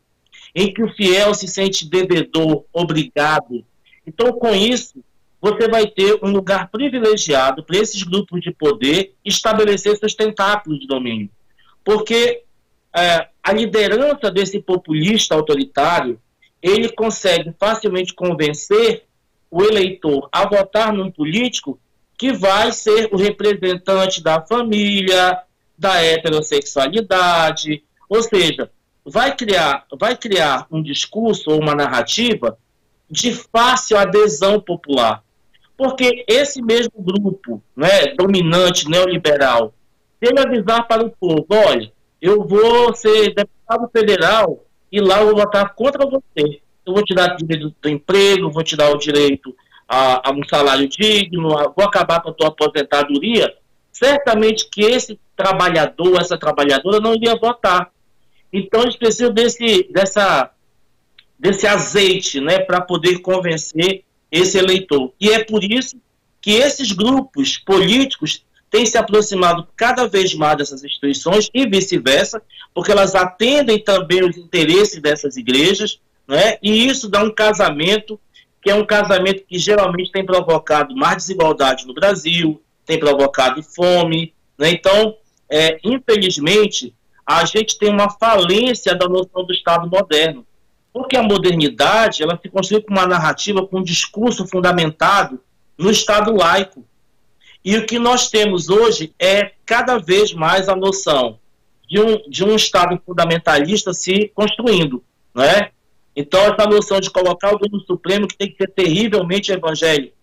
em 0.55 0.73
que 0.73 0.81
o 0.81 0.91
fiel 0.93 1.33
se 1.33 1.49
sente 1.49 1.87
devedor, 1.87 2.63
obrigado. 2.71 3.65
Então, 4.07 4.31
com 4.31 4.55
isso, 4.55 5.03
você 5.41 5.67
vai 5.67 5.85
ter 5.85 6.17
um 6.23 6.31
lugar 6.31 6.69
privilegiado 6.69 7.61
para 7.63 7.77
esses 7.77 8.01
grupos 8.01 8.39
de 8.41 8.51
poder 8.51 9.13
estabelecer 9.23 9.97
seus 9.97 10.15
tentáculos 10.15 10.79
de 10.79 10.87
domínio. 10.87 11.29
Porque 11.83 12.43
é, 12.95 13.27
a 13.43 13.51
liderança 13.51 14.31
desse 14.31 14.59
populista 14.59 15.35
autoritário, 15.35 16.19
ele 16.61 16.89
consegue 16.89 17.53
facilmente 17.59 18.13
convencer 18.13 19.03
o 19.51 19.61
eleitor 19.61 20.27
a 20.31 20.47
votar 20.47 20.91
num 20.91 21.11
político 21.11 21.79
que 22.17 22.33
vai 22.33 22.71
ser 22.71 23.09
o 23.13 23.17
representante 23.17 24.23
da 24.23 24.41
família, 24.41 25.39
da 25.77 26.01
heterossexualidade, 26.03 27.83
ou 28.09 28.23
seja, 28.23 28.71
vai 29.05 29.35
criar, 29.35 29.85
vai 29.97 30.17
criar 30.17 30.65
um 30.71 30.81
discurso 30.81 31.51
ou 31.51 31.61
uma 31.61 31.75
narrativa 31.75 32.57
de 33.09 33.31
fácil 33.33 33.97
adesão 33.97 34.59
popular. 34.59 35.23
Porque 35.77 36.25
esse 36.27 36.61
mesmo 36.61 36.91
grupo 36.97 37.61
né, 37.75 38.07
dominante, 38.17 38.89
neoliberal, 38.89 39.73
se 40.19 40.29
ele 40.29 40.39
avisar 40.39 40.87
para 40.87 41.05
o 41.05 41.11
povo, 41.11 41.45
olha, 41.51 41.91
eu 42.19 42.43
vou 42.43 42.93
ser 42.95 43.35
deputado 43.35 43.87
federal 43.91 44.65
e 44.91 44.99
lá 44.99 45.21
eu 45.21 45.27
vou 45.27 45.35
votar 45.35 45.75
contra 45.75 46.09
você. 46.09 46.61
Eu 46.83 46.93
vou 46.93 47.03
te 47.03 47.13
dar 47.13 47.33
o 47.33 47.37
direito 47.37 47.75
do 47.79 47.89
emprego, 47.89 48.49
vou 48.49 48.63
te 48.63 48.75
dar 48.75 48.89
o 48.89 48.97
direito 48.97 49.55
a, 49.87 50.29
a 50.29 50.31
um 50.33 50.43
salário 50.47 50.87
digno, 50.87 51.57
a, 51.57 51.69
vou 51.69 51.85
acabar 51.85 52.21
com 52.21 52.29
a 52.29 52.33
tua 52.33 52.47
aposentadoria. 52.47 53.53
Certamente 53.91 54.69
que 54.69 54.81
esse 54.81 55.19
trabalhador, 55.35 56.19
essa 56.19 56.37
trabalhadora 56.37 56.99
não 56.99 57.15
iria 57.15 57.35
votar. 57.35 57.91
Então 58.51 58.81
eles 58.81 58.95
precisam 58.95 59.33
desse, 59.33 59.87
dessa, 59.91 60.51
desse 61.37 61.67
azeite 61.67 62.39
né, 62.39 62.59
para 62.59 62.81
poder 62.81 63.19
convencer 63.19 64.03
esse 64.31 64.57
eleitor. 64.57 65.13
E 65.19 65.29
é 65.29 65.43
por 65.43 65.63
isso 65.63 65.97
que 66.41 66.51
esses 66.51 66.91
grupos 66.91 67.57
políticos 67.57 68.45
têm 68.69 68.85
se 68.85 68.97
aproximado 68.97 69.67
cada 69.75 70.07
vez 70.07 70.33
mais 70.33 70.57
dessas 70.57 70.83
instituições 70.83 71.49
e 71.53 71.67
vice-versa, 71.67 72.41
porque 72.73 72.91
elas 72.91 73.15
atendem 73.15 73.79
também 73.79 74.23
os 74.23 74.37
interesses 74.37 75.01
dessas 75.01 75.37
igrejas, 75.37 75.99
né? 76.27 76.57
e 76.61 76.87
isso 76.87 77.09
dá 77.09 77.23
um 77.23 77.33
casamento, 77.33 78.19
que 78.61 78.69
é 78.69 78.75
um 78.75 78.85
casamento 78.85 79.43
que 79.47 79.57
geralmente 79.57 80.11
tem 80.11 80.25
provocado 80.25 80.95
mais 80.95 81.17
desigualdade 81.17 81.85
no 81.85 81.93
Brasil, 81.93 82.61
tem 82.85 82.99
provocado 82.99 83.61
fome. 83.61 84.33
Né? 84.57 84.71
Então, 84.71 85.15
é, 85.49 85.79
infelizmente, 85.83 86.93
a 87.25 87.45
gente 87.45 87.77
tem 87.77 87.89
uma 87.89 88.09
falência 88.09 88.95
da 88.95 89.07
noção 89.07 89.45
do 89.45 89.53
Estado 89.53 89.89
moderno. 89.89 90.45
Porque 90.93 91.15
a 91.15 91.21
modernidade 91.21 92.23
ela 92.23 92.39
se 92.41 92.49
construiu 92.49 92.81
com 92.81 92.91
uma 92.91 93.05
narrativa, 93.05 93.65
com 93.67 93.79
um 93.79 93.83
discurso 93.83 94.47
fundamentado 94.47 95.39
no 95.77 95.91
Estado 95.91 96.33
laico. 96.33 96.83
E 97.63 97.75
o 97.77 97.85
que 97.85 97.99
nós 97.99 98.29
temos 98.29 98.69
hoje 98.69 99.13
é 99.19 99.51
cada 99.65 99.97
vez 99.97 100.33
mais 100.33 100.69
a 100.69 100.75
noção 100.75 101.37
de 101.87 101.99
um, 102.01 102.29
de 102.29 102.43
um 102.43 102.55
Estado 102.55 102.99
fundamentalista 103.05 103.93
se 103.93 104.31
construindo, 104.33 105.03
não 105.33 105.43
é? 105.43 105.71
Então, 106.19 106.41
essa 106.41 106.65
noção 106.65 106.99
de 106.99 107.11
colocar 107.11 107.49
o 107.49 107.59
governo 107.59 107.79
supremo, 107.81 108.27
que 108.27 108.35
tem 108.35 108.49
que 108.49 108.57
ser 108.57 108.71
terrivelmente 108.71 109.51
evangélico, 109.51 110.17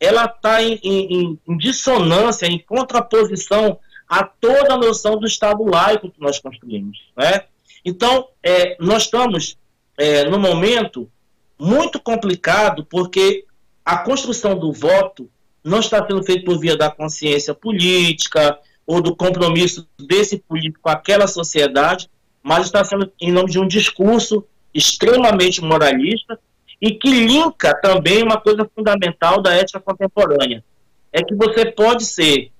ela 0.00 0.24
está 0.24 0.62
em, 0.62 0.80
em, 0.82 1.38
em, 1.46 1.56
dissonância, 1.58 2.46
em 2.46 2.58
contraposição 2.58 3.78
a 4.08 4.24
toda 4.24 4.72
a 4.72 4.78
noção 4.78 5.18
do 5.18 5.26
Estado 5.26 5.62
laico 5.62 6.10
que 6.10 6.18
nós 6.18 6.38
construímos. 6.38 6.98
Né? 7.14 7.42
Então, 7.84 8.26
é, 8.42 8.74
nós 8.80 9.02
estamos 9.02 9.58
é, 9.98 10.24
no 10.24 10.38
momento 10.38 11.10
muito 11.58 12.00
complicado, 12.00 12.82
porque 12.82 13.44
a 13.84 13.98
construção 13.98 14.58
do 14.58 14.72
voto 14.72 15.28
não 15.62 15.80
está 15.80 15.98
sendo 16.06 16.22
feita 16.22 16.46
por 16.46 16.58
via 16.58 16.74
da 16.74 16.90
consciência 16.90 17.52
política 17.52 18.58
ou 18.86 19.02
do 19.02 19.14
compromisso 19.14 19.86
desse 19.98 20.38
político 20.38 20.80
com 20.80 20.88
aquela 20.88 21.26
sociedade, 21.26 22.08
mas 22.42 22.64
está 22.64 22.82
sendo 22.82 23.12
em 23.20 23.30
nome 23.30 23.50
de 23.50 23.58
um 23.58 23.68
discurso 23.68 24.46
extremamente 24.74 25.62
moralista 25.62 26.38
e 26.80 26.92
que 26.92 27.08
linka 27.08 27.74
também 27.80 28.22
uma 28.22 28.40
coisa 28.40 28.68
fundamental 28.74 29.40
da 29.40 29.54
ética 29.54 29.80
contemporânea. 29.80 30.64
É 31.12 31.22
que 31.22 31.34
você 31.34 31.64
pode 31.64 32.04
ser 32.04 32.50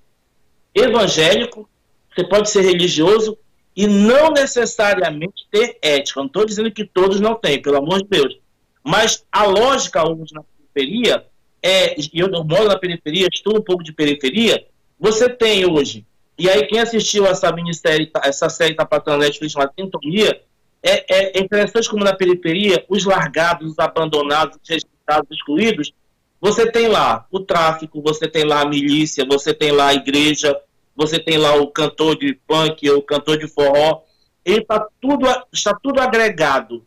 evangélico, 0.75 1.69
você 2.15 2.25
pode 2.25 2.49
ser 2.49 2.63
religioso 2.63 3.37
e 3.77 3.87
não 3.87 4.31
necessariamente 4.31 5.47
ter 5.51 5.77
ética. 5.83 6.21
Não 6.21 6.27
estou 6.27 6.47
dizendo 6.47 6.71
que 6.71 6.85
todos 6.85 7.21
não 7.21 7.35
têm, 7.35 7.61
pelo 7.61 7.79
amor 7.79 8.03
de 8.03 8.09
Deus. 8.09 8.39
Mas 8.83 9.27
a 9.33 9.45
lógica 9.45 10.09
hoje 10.09 10.33
na 10.33 10.43
periferia 10.43 11.27
é, 11.65 11.99
e 11.99 12.11
eu 12.13 12.29
moro 12.45 12.69
na 12.69 12.79
periferia, 12.79 13.27
estou 13.33 13.57
um 13.57 13.63
pouco 13.63 13.83
de 13.83 13.91
periferia, 13.91 14.67
você 15.01 15.31
tem 15.31 15.65
hoje, 15.65 16.05
e 16.39 16.47
aí 16.47 16.67
quem 16.67 16.79
assistiu 16.79 17.27
essa 17.27 17.51
minissérie, 17.51 18.11
essa 18.23 18.51
série 18.51 18.73
está 18.73 18.85
passando 18.85 19.19
na 19.19 19.25
Netflix 19.25 19.53
chamada 19.53 19.73
Sintonia, 19.75 20.43
é, 20.85 21.39
é, 21.39 21.41
interessante 21.41 21.89
como 21.89 22.05
na 22.05 22.15
periferia, 22.15 22.85
os 22.89 23.05
largados, 23.07 23.73
os 23.73 23.79
abandonados, 23.79 24.59
os 24.63 24.69
rejeitados, 24.69 25.31
excluídos, 25.31 25.93
você 26.39 26.71
tem 26.71 26.89
lá 26.89 27.27
o 27.31 27.41
tráfico, 27.41 28.03
você 28.03 28.29
tem 28.29 28.45
lá 28.45 28.61
a 28.61 28.69
milícia, 28.69 29.25
você 29.25 29.55
tem 29.55 29.73
lá 29.73 29.89
a 29.89 29.95
igreja, 29.95 30.55
você 30.95 31.19
tem 31.19 31.39
lá 31.39 31.55
o 31.57 31.69
cantor 31.69 32.19
de 32.19 32.39
punk, 32.47 32.89
o 32.91 33.01
cantor 33.01 33.39
de 33.39 33.49
forró, 33.49 34.03
ele 34.45 34.63
tá 34.63 34.87
tudo, 35.01 35.27
está 35.51 35.75
tudo 35.83 36.01
agregado. 36.01 36.85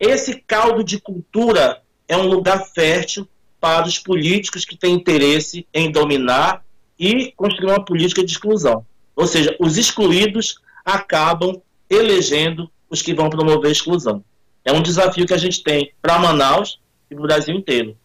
Esse 0.00 0.40
caldo 0.40 0.82
de 0.82 1.00
cultura 1.00 1.80
é 2.08 2.16
um 2.16 2.26
lugar 2.26 2.66
fértil 2.74 3.28
para 3.60 3.86
os 3.86 3.98
políticos 3.98 4.64
que 4.64 4.76
têm 4.76 4.94
interesse 4.94 5.64
em 5.72 5.92
dominar 5.92 6.64
e 6.98 7.32
construir 7.36 7.70
uma 7.70 7.84
política 7.84 8.24
de 8.24 8.32
exclusão. 8.32 8.84
Ou 9.14 9.28
seja, 9.28 9.56
os 9.60 9.76
excluídos 9.76 10.60
acabam 10.84 11.62
elegendo 11.88 12.68
os 12.88 13.02
que 13.02 13.14
vão 13.14 13.30
promover 13.30 13.68
a 13.68 13.72
exclusão. 13.72 14.24
É 14.64 14.72
um 14.72 14.82
desafio 14.82 15.26
que 15.26 15.34
a 15.34 15.38
gente 15.38 15.62
tem 15.62 15.92
para 16.00 16.18
Manaus 16.18 16.80
e 17.10 17.14
para 17.14 17.24
o 17.24 17.26
Brasil 17.26 17.54
inteiro. 17.54 17.96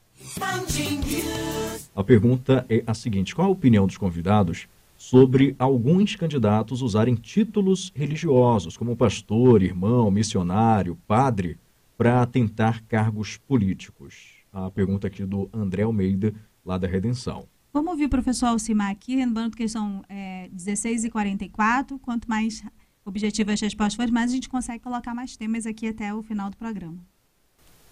A 1.96 2.04
pergunta 2.04 2.66
é 2.70 2.84
a 2.88 2.94
seguinte: 2.94 3.36
qual 3.36 3.48
a 3.48 3.52
opinião 3.52 3.86
dos 3.86 3.98
convidados 3.98 4.68
sobre 4.98 5.56
alguns 5.60 6.16
candidatos 6.16 6.82
usarem 6.82 7.16
títulos 7.16 7.92
religiosos, 7.94 8.78
como 8.78 8.96
pastor, 8.96 9.62
irmão, 9.62 10.10
missionário, 10.10 10.98
padre, 11.08 11.58
para 11.98 12.26
tentar 12.26 12.82
cargos 12.84 13.38
políticos? 13.38 14.44
A 14.52 14.72
pergunta 14.72 15.08
aqui 15.08 15.26
do 15.26 15.50
André 15.52 15.84
Almeida, 15.84 16.34
lá 16.66 16.78
da 16.78 16.88
Redenção. 16.88 17.46
Vamos 17.74 17.92
ouvir 17.92 18.06
o 18.06 18.10
professor 18.10 18.46
Alcimar 18.48 18.92
aqui, 18.92 19.16
lembrando 19.16 19.58
que 19.58 19.68
são 19.68 20.04
é, 20.08 20.48
16 20.52 21.06
e 21.06 21.10
44 21.10 21.98
Quanto 21.98 22.30
mais 22.30 22.64
objetivas 23.06 23.54
as 23.56 23.62
respostas 23.62 24.10
mais 24.10 24.32
a 24.32 24.34
gente 24.34 24.50
consegue 24.50 24.84
colocar 24.84 25.14
mais 25.14 25.36
temas 25.36 25.66
aqui 25.66 25.88
até 25.88 26.14
o 26.14 26.24
final 26.24 26.50
do 26.50 26.58
programa. 26.58 26.98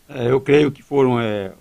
É, 0.07 0.29
eu 0.29 0.41
creio 0.41 0.71
que 0.71 0.81
foram 0.81 1.19
é, 1.19 1.53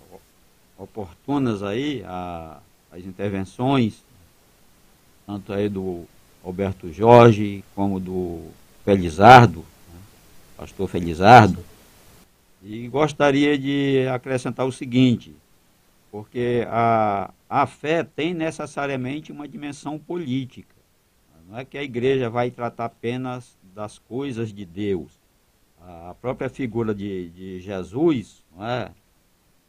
oportunas 0.77 1.63
aí 1.63 2.03
a, 2.05 2.59
as 2.91 3.05
intervenções, 3.05 4.03
tanto 5.27 5.53
aí 5.53 5.69
do 5.69 6.05
Alberto 6.43 6.93
Jorge 6.93 7.63
como 7.75 8.01
do 8.01 8.49
Felizardo, 8.85 9.61
né, 9.61 10.01
pastor 10.57 10.89
Felizardo, 10.89 11.65
e 12.63 12.89
gostaria 12.89 13.57
de 13.57 14.07
acrescentar 14.13 14.67
o 14.67 14.73
seguinte, 14.73 15.35
porque 16.11 16.67
a, 16.69 17.31
a 17.49 17.67
fé 17.67 18.03
tem 18.03 18.35
necessariamente 18.35 19.33
uma 19.33 19.47
dimensão 19.47 19.99
política. 19.99 20.80
Não 21.51 21.59
é 21.59 21.65
que 21.65 21.77
a 21.77 21.83
igreja 21.83 22.31
vai 22.31 22.49
tratar 22.49 22.85
apenas 22.85 23.59
das 23.75 23.99
coisas 23.99 24.53
de 24.53 24.65
Deus. 24.65 25.11
A 25.81 26.15
própria 26.21 26.49
figura 26.49 26.95
de, 26.95 27.29
de 27.31 27.61
Jesus, 27.61 28.45
não 28.57 28.65
é? 28.65 28.93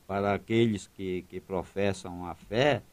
para 0.05 0.35
aqueles 0.35 0.87
que, 0.95 1.25
que 1.27 1.39
professam 1.39 2.27
a 2.27 2.35
fé, 2.35 2.83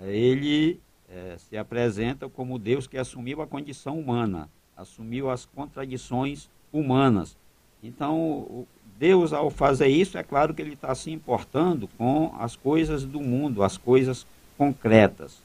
ele 0.00 0.80
é, 1.10 1.36
se 1.36 1.54
apresenta 1.58 2.26
como 2.26 2.58
Deus 2.58 2.86
que 2.86 2.96
assumiu 2.96 3.42
a 3.42 3.46
condição 3.46 3.98
humana, 3.98 4.48
assumiu 4.74 5.28
as 5.28 5.44
contradições 5.44 6.48
humanas. 6.72 7.36
Então, 7.82 8.66
Deus, 8.98 9.34
ao 9.34 9.50
fazer 9.50 9.88
isso, 9.88 10.16
é 10.16 10.22
claro 10.22 10.54
que 10.54 10.62
ele 10.62 10.72
está 10.72 10.94
se 10.94 11.10
importando 11.10 11.88
com 11.98 12.34
as 12.38 12.56
coisas 12.56 13.04
do 13.04 13.20
mundo, 13.20 13.62
as 13.62 13.76
coisas 13.76 14.26
concretas. 14.56 15.43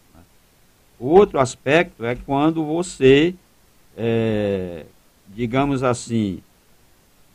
Outro 1.00 1.40
aspecto 1.40 2.04
é 2.04 2.16
quando 2.16 2.66
você, 2.66 3.34
é, 3.96 4.86
digamos 5.30 5.82
assim, 5.82 6.42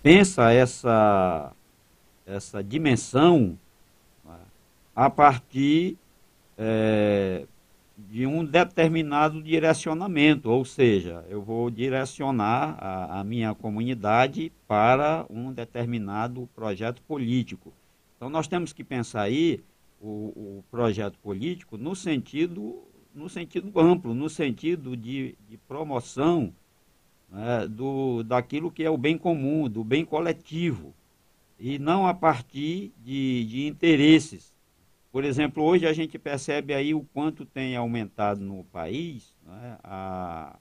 pensa 0.02 0.52
essa, 0.52 1.50
essa 2.26 2.62
dimensão 2.62 3.58
né, 4.22 4.36
a 4.94 5.08
partir 5.08 5.96
é, 6.58 7.46
de 7.96 8.26
um 8.26 8.44
determinado 8.44 9.42
direcionamento, 9.42 10.50
ou 10.50 10.64
seja, 10.64 11.24
eu 11.28 11.40
vou 11.40 11.70
direcionar 11.70 12.76
a, 12.78 13.20
a, 13.20 13.24
minha 13.24 13.54
comunidade 13.54 14.52
para 14.68 15.24
um 15.30 15.52
determinado 15.52 16.48
projeto 16.54 17.00
político. 17.02 17.72
Então 18.16 18.28
nós 18.28 18.46
temos 18.46 18.72
que 18.72 18.84
pensar 18.84 19.22
aí 19.22 19.60
o, 20.00 20.58
o 20.58 20.64
projeto 20.70 21.18
político 21.20 21.78
no 21.78 21.94
sentido, 21.96 22.82
no 23.14 23.28
sentido 23.28 23.78
amplo, 23.78 24.12
no 24.12 24.28
sentido 24.28 24.96
de, 24.96 25.36
de 25.48 25.56
promoção 25.56 26.52
né, 27.30 27.66
do, 27.68 28.22
daquilo 28.24 28.70
que 28.70 28.82
é 28.82 28.90
o 28.90 28.98
bem 28.98 29.16
comum, 29.16 29.68
do 29.68 29.84
bem 29.84 30.04
coletivo, 30.04 30.92
e 31.58 31.78
não 31.78 32.06
a 32.06 32.12
partir 32.12 32.92
de, 33.04 33.44
de 33.44 33.66
interesses. 33.66 34.52
Por 35.12 35.24
exemplo, 35.24 35.62
hoje 35.62 35.86
a 35.86 35.92
gente 35.92 36.18
percebe 36.18 36.74
aí 36.74 36.92
o 36.92 37.06
quanto 37.14 37.46
tem 37.46 37.76
aumentado 37.76 38.40
no 38.40 38.64
país 38.64 39.32
né, 39.46 39.78
a, 39.84 40.58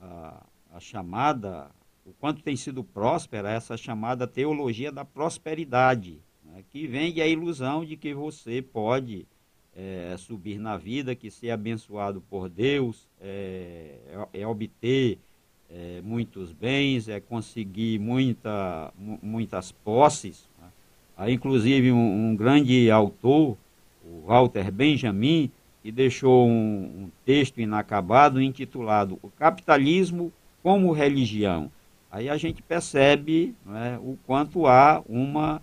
a, 0.00 0.46
a 0.72 0.80
chamada, 0.80 1.70
o 2.06 2.12
quanto 2.14 2.42
tem 2.42 2.56
sido 2.56 2.82
próspera 2.82 3.50
essa 3.50 3.76
chamada 3.76 4.26
teologia 4.26 4.90
da 4.90 5.04
prosperidade, 5.04 6.18
né, 6.42 6.64
que 6.70 6.86
vende 6.86 7.20
a 7.20 7.26
ilusão 7.26 7.84
de 7.84 7.98
que 7.98 8.14
você 8.14 8.62
pode 8.62 9.26
é, 9.76 10.14
subir 10.18 10.58
na 10.58 10.76
vida, 10.76 11.14
que 11.14 11.30
ser 11.30 11.50
abençoado 11.50 12.22
por 12.28 12.48
Deus 12.48 13.08
é, 13.20 13.96
é, 14.32 14.46
obter 14.46 15.18
é, 15.70 16.00
muitos 16.02 16.52
bens, 16.52 17.08
é 17.08 17.20
conseguir 17.20 17.98
muita, 17.98 18.92
muitas 19.22 19.70
posses, 19.72 20.50
Há 21.20 21.30
inclusive 21.30 21.92
um, 21.92 22.30
um, 22.30 22.34
grande 22.34 22.90
autor, 22.90 23.54
o 24.02 24.22
Walter 24.26 24.72
Benjamin, 24.72 25.50
que 25.82 25.92
deixou 25.92 26.48
um, 26.48 26.52
um 26.82 27.10
texto 27.26 27.60
inacabado 27.60 28.40
intitulado 28.40 29.18
O 29.20 29.28
Capitalismo 29.28 30.32
como 30.62 30.92
Religião. 30.92 31.70
Aí 32.10 32.26
a 32.30 32.38
gente 32.38 32.62
percebe 32.62 33.54
é, 33.68 33.98
o 33.98 34.16
quanto 34.26 34.66
há 34.66 35.02
uma 35.06 35.60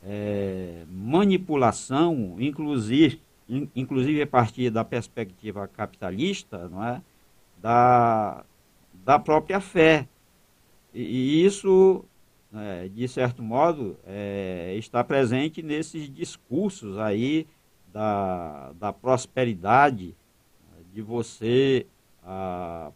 é, 0.00 0.84
manipulação, 0.88 2.36
inclusive, 2.38 3.16
in, 3.16 3.20
inclusive 3.74 4.22
a 4.22 4.26
partir 4.26 4.70
da 4.70 4.84
perspectiva 4.84 5.66
capitalista, 5.68 6.68
não 6.68 6.84
é, 6.84 7.02
da, 7.60 8.44
da 9.04 9.18
própria 9.18 9.60
fé. 9.60 10.06
E, 10.94 11.02
e 11.02 11.44
isso 11.44 12.04
é, 12.52 12.88
de 12.88 13.06
certo 13.06 13.42
modo, 13.42 13.96
é, 14.04 14.74
está 14.76 15.04
presente 15.04 15.62
nesses 15.62 16.12
discursos 16.12 16.98
aí 16.98 17.46
da, 17.92 18.72
da 18.72 18.92
prosperidade, 18.92 20.16
de 20.92 21.00
você 21.00 21.86
ah, 22.24 22.90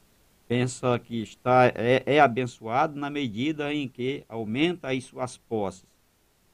pensa 0.48 0.98
que 0.98 1.22
está 1.22 1.66
é, 1.66 2.02
é, 2.04 2.20
abençoado 2.20 2.98
na 2.98 3.08
medida 3.08 3.72
em 3.72 3.88
que 3.88 4.24
aumenta 4.28 4.90
as 4.90 5.04
suas 5.04 5.36
posses. 5.36 5.84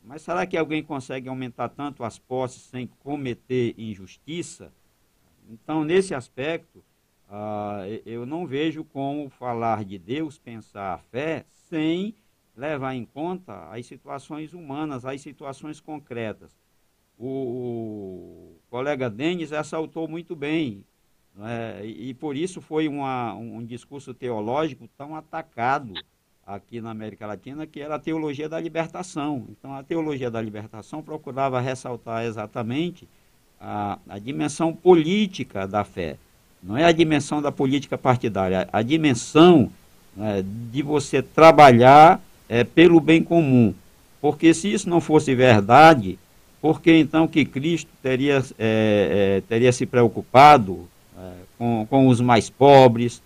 Mas 0.02 0.22
será 0.22 0.46
que 0.46 0.56
alguém 0.56 0.82
consegue 0.82 1.28
aumentar 1.28 1.68
tanto 1.68 2.02
as 2.02 2.18
posses 2.18 2.62
sem 2.62 2.86
cometer 2.86 3.74
injustiça? 3.78 4.72
Então, 5.48 5.84
nesse 5.84 6.14
aspecto, 6.14 6.82
ah, 7.28 7.82
eu 8.04 8.24
não 8.24 8.46
vejo 8.46 8.84
como 8.84 9.28
falar 9.28 9.84
de 9.84 9.98
Deus, 9.98 10.38
pensar 10.38 10.94
a 10.94 10.98
fé, 10.98 11.44
sem 11.68 12.14
levar 12.56 12.94
em 12.94 13.04
conta 13.04 13.68
as 13.70 13.86
situações 13.86 14.52
humanas, 14.52 15.04
as 15.04 15.20
situações 15.20 15.80
concretas. 15.80 16.58
O, 17.18 17.26
o 17.28 18.56
colega 18.70 19.10
Denis 19.10 19.50
ressaltou 19.50 20.08
muito 20.08 20.34
bem, 20.34 20.84
né? 21.34 21.86
e, 21.86 22.08
e, 22.08 22.14
por 22.14 22.36
isso 22.36 22.60
foi 22.60 22.88
uma, 22.88 23.34
um 23.34 23.64
discurso 23.64 24.14
teológico 24.14 24.88
tão 24.96 25.14
atacado 25.14 25.94
aqui 26.54 26.80
na 26.80 26.90
América 26.90 27.26
Latina, 27.26 27.66
que 27.66 27.80
era 27.80 27.94
a 27.94 27.98
teologia 27.98 28.48
da 28.48 28.58
libertação. 28.58 29.44
Então, 29.50 29.74
a 29.74 29.82
teologia 29.82 30.30
da 30.30 30.40
libertação 30.40 31.02
procurava 31.02 31.60
ressaltar 31.60 32.24
exatamente 32.24 33.06
a, 33.60 33.98
a 34.08 34.18
dimensão 34.18 34.72
política 34.72 35.66
da 35.66 35.84
fé. 35.84 36.16
Não 36.62 36.76
é 36.76 36.84
a 36.84 36.92
dimensão 36.92 37.40
da 37.40 37.52
política 37.52 37.96
partidária, 37.96 38.68
a 38.72 38.82
dimensão 38.82 39.70
né, 40.16 40.44
de 40.70 40.82
você 40.82 41.22
trabalhar 41.22 42.20
é, 42.48 42.64
pelo 42.64 43.00
bem 43.00 43.22
comum. 43.22 43.72
Porque 44.20 44.52
se 44.52 44.72
isso 44.72 44.88
não 44.88 45.00
fosse 45.00 45.34
verdade, 45.34 46.18
por 46.60 46.82
que 46.82 46.92
então 46.92 47.26
que 47.26 47.44
Cristo 47.44 47.90
teria, 48.02 48.44
é, 48.58 49.38
é, 49.38 49.42
teria 49.48 49.72
se 49.72 49.86
preocupado 49.86 50.86
é, 51.16 51.32
com, 51.56 51.86
com 51.88 52.08
os 52.08 52.20
mais 52.20 52.50
pobres, 52.50 53.22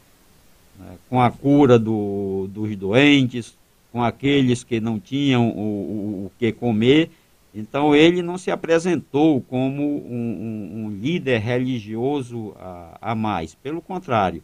né, 0.84 0.96
com 1.08 1.20
a 1.20 1.30
cura 1.30 1.78
do, 1.78 2.46
dos 2.52 2.76
doentes, 2.76 3.56
com 3.90 4.02
aqueles 4.02 4.62
que 4.62 4.80
não 4.80 5.00
tinham 5.00 5.48
o, 5.48 5.60
o, 5.60 6.26
o 6.26 6.32
que 6.38 6.52
comer? 6.52 7.10
Então 7.54 7.94
ele 7.94 8.20
não 8.20 8.36
se 8.36 8.50
apresentou 8.50 9.40
como 9.40 9.82
um, 9.82 10.10
um, 10.10 10.84
um 10.84 10.90
líder 10.90 11.38
religioso 11.38 12.52
a, 12.58 12.98
a, 13.00 13.14
mais, 13.14 13.54
pelo 13.54 13.80
contrário, 13.80 14.42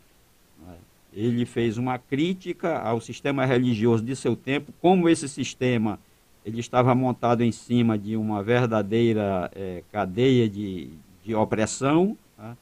né? 0.64 0.74
ele 1.12 1.44
fez 1.44 1.76
uma 1.76 1.98
crítica 1.98 2.78
ao 2.78 3.00
sistema 3.00 3.44
religioso 3.44 4.04
de 4.04 4.14
seu 4.14 4.36
tempo, 4.36 4.72
como 4.80 5.08
esse 5.08 5.28
sistema 5.28 5.98
ele 6.46 6.60
estava 6.60 6.94
montado 6.94 7.42
em 7.42 7.52
cima 7.52 7.98
de 7.98 8.16
uma 8.16 8.42
verdadeira 8.42 9.50
é, 9.54 9.82
cadeia 9.90 10.48
de, 10.48 10.90
de 11.24 11.34
opressão, 11.34 12.16
tá? 12.36 12.56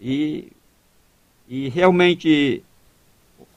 e, 0.00 0.50
e 1.46 1.68
realmente 1.68 2.64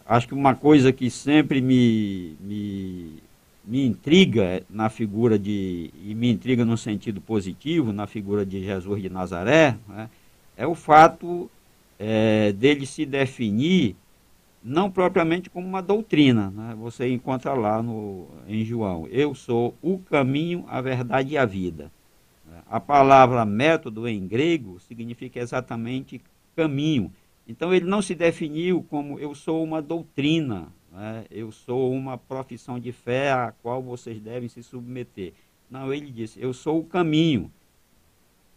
acho 0.08 0.28
que 0.28 0.34
uma 0.34 0.56
coisa 0.56 0.92
que 0.92 1.10
sempre 1.10 1.62
me, 1.62 2.36
me 2.40 3.22
me 3.68 3.86
intriga 3.86 4.64
na 4.70 4.90
figura 4.90 5.38
de, 5.38 5.92
e 6.02 6.16
me 6.16 6.32
intriga 6.32 6.64
no 6.64 6.78
sentido 6.78 7.20
positivo, 7.20 7.92
na 7.92 8.08
figura 8.08 8.46
de 8.46 8.64
Jesus 8.64 9.02
de 9.02 9.10
Nazaré, 9.10 9.78
né, 9.90 10.10
é 10.56 10.66
o 10.66 10.74
fato 10.74 11.52
é, 12.00 12.54
dele 12.54 12.86
se 12.86 13.06
definir 13.06 13.98
não 14.64 14.90
propriamente 14.90 15.50
como 15.50 15.68
uma 15.68 15.82
doutrina. 15.82 16.50
Né, 16.50 16.76
você 16.80 17.10
encontra 17.10 17.54
lá 17.54 17.84
no, 17.84 18.30
em 18.48 18.64
João, 18.64 19.06
eu 19.12 19.36
sou 19.36 19.76
o 19.82 20.00
caminho, 20.00 20.64
a 20.70 20.80
verdade 20.80 21.34
e 21.34 21.38
a 21.38 21.46
vida. 21.46 21.92
A 22.70 22.80
palavra 22.80 23.46
método 23.46 24.08
em 24.08 24.26
grego 24.26 24.80
significa 24.80 25.40
exatamente 25.40 26.22
caminho. 26.56 27.12
Então 27.48 27.74
ele 27.74 27.86
não 27.86 28.02
se 28.02 28.14
definiu 28.14 28.84
como 28.90 29.18
eu 29.20 29.34
sou 29.34 29.64
uma 29.64 29.82
doutrina, 29.82 30.72
né? 30.92 31.26
eu 31.32 31.52
sou 31.52 31.94
uma 31.94 32.18
profissão 32.18 32.78
de 32.80 32.92
fé 32.92 33.32
a 33.32 33.54
qual 33.64 33.82
vocês 33.82 34.20
devem 34.20 34.50
se 34.50 34.62
submeter. 34.62 35.34
Não, 35.70 35.94
ele 35.94 36.12
disse, 36.12 36.42
eu 36.42 36.54
sou 36.54 36.80
o 36.80 36.86
caminho, 36.86 37.52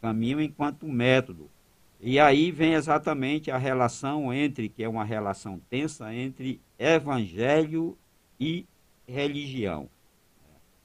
caminho 0.00 0.40
enquanto 0.40 0.86
método. 0.86 1.48
E 2.00 2.18
aí 2.18 2.50
vem 2.50 2.72
exatamente 2.72 3.50
a 3.50 3.58
relação 3.58 4.32
entre, 4.32 4.68
que 4.68 4.82
é 4.82 4.88
uma 4.88 5.04
relação 5.04 5.60
tensa, 5.68 6.12
entre 6.14 6.60
evangelho 6.78 7.96
e 8.38 8.64
religião. 9.06 9.88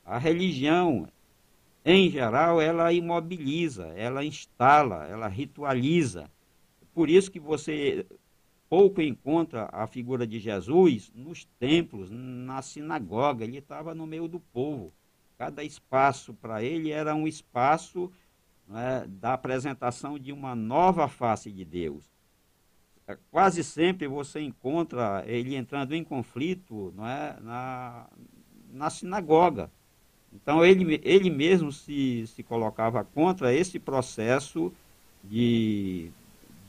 A 0.06 0.18
religião, 0.18 1.08
em 1.86 2.10
geral, 2.10 2.62
ela 2.62 2.92
imobiliza, 2.92 3.88
ela 3.96 4.26
instala, 4.26 5.08
ela 5.08 5.28
ritualiza. 5.28 6.30
Por 6.96 7.10
isso 7.10 7.30
que 7.30 7.42
você 7.42 8.08
pouco 8.70 9.02
encontra 9.02 9.68
a 9.72 9.86
figura 9.86 10.26
de 10.26 10.40
Jesus 10.40 11.12
nos 11.14 11.44
templos, 11.60 12.10
na 12.10 12.62
sinagoga, 12.62 13.44
ele 13.44 13.58
estava 13.58 13.94
no 13.94 14.08
meio 14.08 14.30
do 14.30 14.40
povo. 14.40 14.94
Cada 15.38 15.62
espaço 15.62 16.34
para 16.34 16.64
ele 16.64 16.92
era 16.92 17.14
um 17.14 17.28
espaço 17.28 18.10
né, 18.66 19.06
da 19.08 19.34
apresentação 19.34 20.18
de 20.18 20.32
uma 20.32 20.56
nova 20.56 21.10
face 21.10 21.52
de 21.52 21.66
Deus. 21.66 22.10
É, 23.06 23.18
quase 23.30 23.62
sempre 23.62 24.08
você 24.08 24.40
encontra 24.40 25.22
ele 25.28 25.54
entrando 25.54 25.94
em 25.94 26.04
conflito 26.04 26.94
é, 27.00 27.40
na, 27.42 28.08
na 28.72 28.90
sinagoga. 28.90 29.70
Então 30.34 30.64
ele, 30.64 31.02
ele 31.04 31.30
mesmo 31.30 31.74
se, 31.74 32.26
se 32.28 32.42
colocava 32.42 33.04
contra 33.04 33.54
esse 33.54 33.80
processo 33.80 34.72
de, 35.24 36.12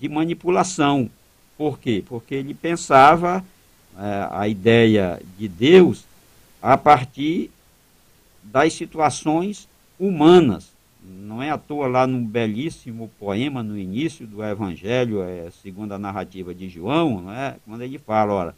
de 0.00 0.08
manipulação 0.08 1.10
por 1.56 1.78
quê? 1.78 2.04
Porque 2.06 2.34
ele 2.34 2.52
pensava 2.52 3.44
é, 3.98 4.28
a 4.30 4.46
ideia 4.46 5.20
de 5.38 5.48
Deus 5.48 6.04
a 6.60 6.76
partir 6.76 7.50
das 8.42 8.74
situações 8.74 9.66
humanas. 9.98 10.74
Não 11.02 11.42
é 11.42 11.50
à 11.50 11.56
toa 11.56 11.86
lá 11.86 12.06
num 12.06 12.24
belíssimo 12.24 13.10
poema 13.18 13.62
no 13.62 13.78
início 13.78 14.26
do 14.26 14.42
Evangelho, 14.44 15.22
é, 15.22 15.50
segundo 15.62 15.92
a 15.92 15.98
narrativa 15.98 16.54
de 16.54 16.68
João, 16.68 17.22
não 17.22 17.32
é? 17.32 17.56
quando 17.64 17.82
ele 17.82 17.98
fala, 17.98 18.32
ora, 18.32 18.54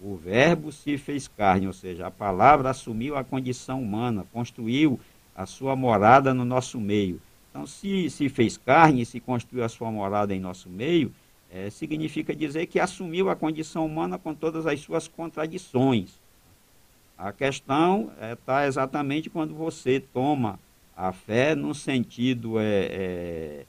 o 0.00 0.16
verbo 0.16 0.72
se 0.72 0.98
fez 0.98 1.28
carne, 1.28 1.68
ou 1.68 1.72
seja, 1.72 2.08
a 2.08 2.10
palavra 2.10 2.70
assumiu 2.70 3.16
a 3.16 3.22
condição 3.22 3.80
humana, 3.80 4.26
construiu 4.32 4.98
a 5.34 5.46
sua 5.46 5.76
morada 5.76 6.34
no 6.34 6.44
nosso 6.44 6.80
meio. 6.80 7.20
Então, 7.52 7.66
se 7.66 8.08
se 8.08 8.30
fez 8.30 8.56
carne 8.56 9.04
se 9.04 9.20
construiu 9.20 9.62
a 9.62 9.68
sua 9.68 9.92
morada 9.92 10.34
em 10.34 10.40
nosso 10.40 10.70
meio, 10.70 11.12
é, 11.52 11.68
significa 11.68 12.34
dizer 12.34 12.66
que 12.66 12.80
assumiu 12.80 13.28
a 13.28 13.36
condição 13.36 13.84
humana 13.84 14.18
com 14.18 14.34
todas 14.34 14.66
as 14.66 14.80
suas 14.80 15.06
contradições. 15.06 16.18
A 17.18 17.30
questão 17.30 18.10
está 18.14 18.26
é, 18.26 18.36
tá 18.36 18.66
exatamente 18.66 19.28
quando 19.28 19.54
você 19.54 20.00
toma 20.00 20.58
a 20.96 21.12
fé 21.12 21.54
no 21.54 21.74
sentido, 21.74 22.58
é, 22.58 22.64
é, 22.64 23.64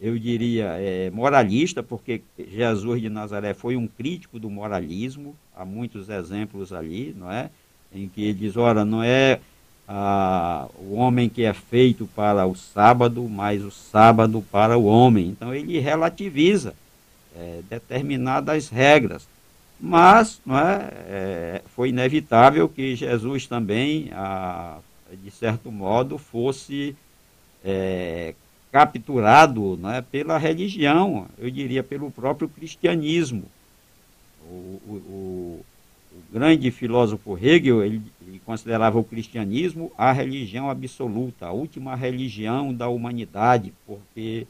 eu 0.00 0.16
diria, 0.16 0.76
é, 0.78 1.10
moralista, 1.10 1.82
porque 1.82 2.22
Jesus 2.38 3.02
de 3.02 3.08
Nazaré 3.08 3.54
foi 3.54 3.76
um 3.76 3.88
crítico 3.88 4.38
do 4.38 4.48
moralismo, 4.48 5.34
há 5.54 5.64
muitos 5.64 6.08
exemplos 6.08 6.72
ali, 6.72 7.12
não 7.18 7.30
é? 7.30 7.50
Em 7.92 8.08
que 8.08 8.22
ele 8.22 8.34
diz, 8.34 8.56
ora, 8.56 8.84
não 8.84 9.02
é 9.02 9.40
ah, 9.88 10.68
o 10.78 10.94
homem 10.94 11.28
que 11.28 11.44
é 11.44 11.52
feito 11.52 12.08
para 12.14 12.46
o 12.46 12.54
sábado, 12.56 13.28
mas 13.28 13.62
o 13.62 13.70
sábado 13.70 14.44
para 14.50 14.76
o 14.76 14.84
homem. 14.84 15.28
Então 15.28 15.54
ele 15.54 15.78
relativiza 15.78 16.74
é, 17.36 17.60
determinadas 17.68 18.68
regras. 18.68 19.26
Mas 19.78 20.40
é, 20.48 20.92
é, 21.08 21.62
foi 21.74 21.90
inevitável 21.90 22.68
que 22.68 22.96
Jesus 22.96 23.46
também, 23.46 24.10
a, 24.12 24.78
de 25.22 25.30
certo 25.30 25.70
modo, 25.70 26.16
fosse 26.16 26.96
é, 27.64 28.34
capturado 28.72 29.78
não 29.80 29.92
é, 29.92 30.00
pela 30.00 30.38
religião, 30.38 31.26
eu 31.38 31.50
diria 31.50 31.82
pelo 31.82 32.10
próprio 32.10 32.48
cristianismo. 32.48 33.44
O, 34.48 34.80
o, 34.86 34.92
o, 34.92 35.64
o 36.12 36.32
grande 36.32 36.70
filósofo 36.70 37.36
Hegel 37.36 37.84
ele, 37.84 38.00
considerava 38.46 38.96
o 38.96 39.04
cristianismo 39.04 39.92
a 39.98 40.12
religião 40.12 40.70
absoluta, 40.70 41.46
a 41.46 41.52
última 41.52 41.96
religião 41.96 42.72
da 42.72 42.88
humanidade, 42.88 43.74
porque 43.84 44.46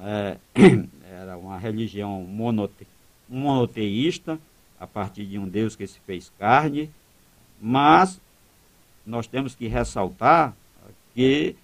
é, 0.00 0.38
era 1.04 1.36
uma 1.36 1.58
religião 1.58 2.22
monote, 2.22 2.86
monoteísta, 3.28 4.40
a 4.80 4.86
partir 4.86 5.26
de 5.26 5.38
um 5.38 5.46
Deus 5.46 5.76
que 5.76 5.86
se 5.86 6.00
fez 6.00 6.32
carne, 6.38 6.90
mas 7.60 8.18
nós 9.04 9.26
temos 9.26 9.54
que 9.54 9.66
ressaltar 9.66 10.56
que 11.14 11.54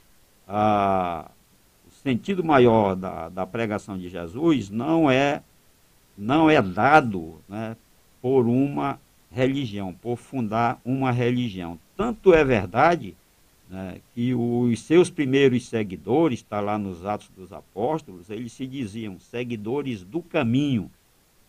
ah, 0.47 1.31
o 1.89 1.91
sentido 2.03 2.45
maior 2.45 2.95
da, 2.95 3.31
da 3.31 3.47
pregação 3.47 3.97
de 3.97 4.11
Jesus 4.11 4.69
não 4.69 5.11
é, 5.11 5.43
não 6.19 6.51
é 6.51 6.61
dado 6.61 7.41
né, 7.49 7.75
por 8.21 8.47
uma 8.47 8.99
religião, 9.35 9.93
por 9.93 10.17
fundar 10.17 10.81
uma 10.85 11.11
religião. 11.11 11.79
Tanto 11.97 12.33
é 12.33 12.45
verdade 12.45 13.15
né, 13.69 13.97
que 14.15 14.35
os 14.35 14.81
seus 14.83 15.11
primeiros 15.11 15.69
seguidores, 15.69 16.39
está 16.39 16.61
lá 16.61 16.79
nos 16.79 17.05
Atos 17.05 17.31
dos 17.37 17.53
Apóstolos, 17.53 18.31
eles 18.31 18.53
se 18.53 18.67
diziam 18.67 19.19
seguidores 19.19 20.05
do 20.05 20.23
caminho. 20.23 20.91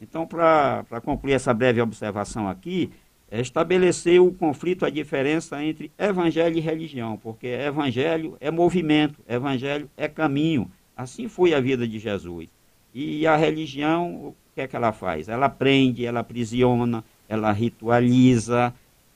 Então, 0.01 0.25
para 0.25 1.01
concluir 1.03 1.33
essa 1.33 1.53
breve 1.53 1.81
observação 1.81 2.49
aqui, 2.49 2.89
é 3.29 3.39
estabelecer 3.39 4.21
o 4.21 4.31
conflito, 4.31 4.85
a 4.85 4.89
diferença 4.89 5.63
entre 5.63 5.91
evangelho 5.97 6.57
e 6.57 6.61
religião, 6.61 7.17
porque 7.17 7.47
evangelho 7.47 8.37
é 8.39 8.51
movimento, 8.51 9.19
evangelho 9.27 9.89
é 9.97 10.07
caminho. 10.07 10.69
Assim 10.95 11.27
foi 11.27 11.53
a 11.53 11.59
vida 11.59 11.87
de 11.87 11.99
Jesus. 11.99 12.47
E 12.93 13.27
a 13.27 13.35
religião, 13.35 14.27
o 14.27 14.35
que 14.53 14.61
é 14.61 14.67
que 14.67 14.75
ela 14.75 14.93
faz? 14.93 15.27
Ela 15.27 15.49
prende, 15.49 16.05
ela 16.05 16.21
aprisiona, 16.21 17.03
ela 17.27 17.51
ritualiza 17.51 18.73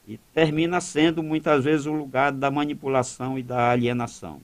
e 0.08 0.18
termina 0.34 0.82
sendo 0.82 1.22
muitas 1.22 1.64
vezes 1.64 1.86
o 1.86 1.94
lugar 1.94 2.32
da 2.32 2.50
manipulação 2.50 3.38
e 3.38 3.44
da 3.44 3.70
alienação. 3.70 4.42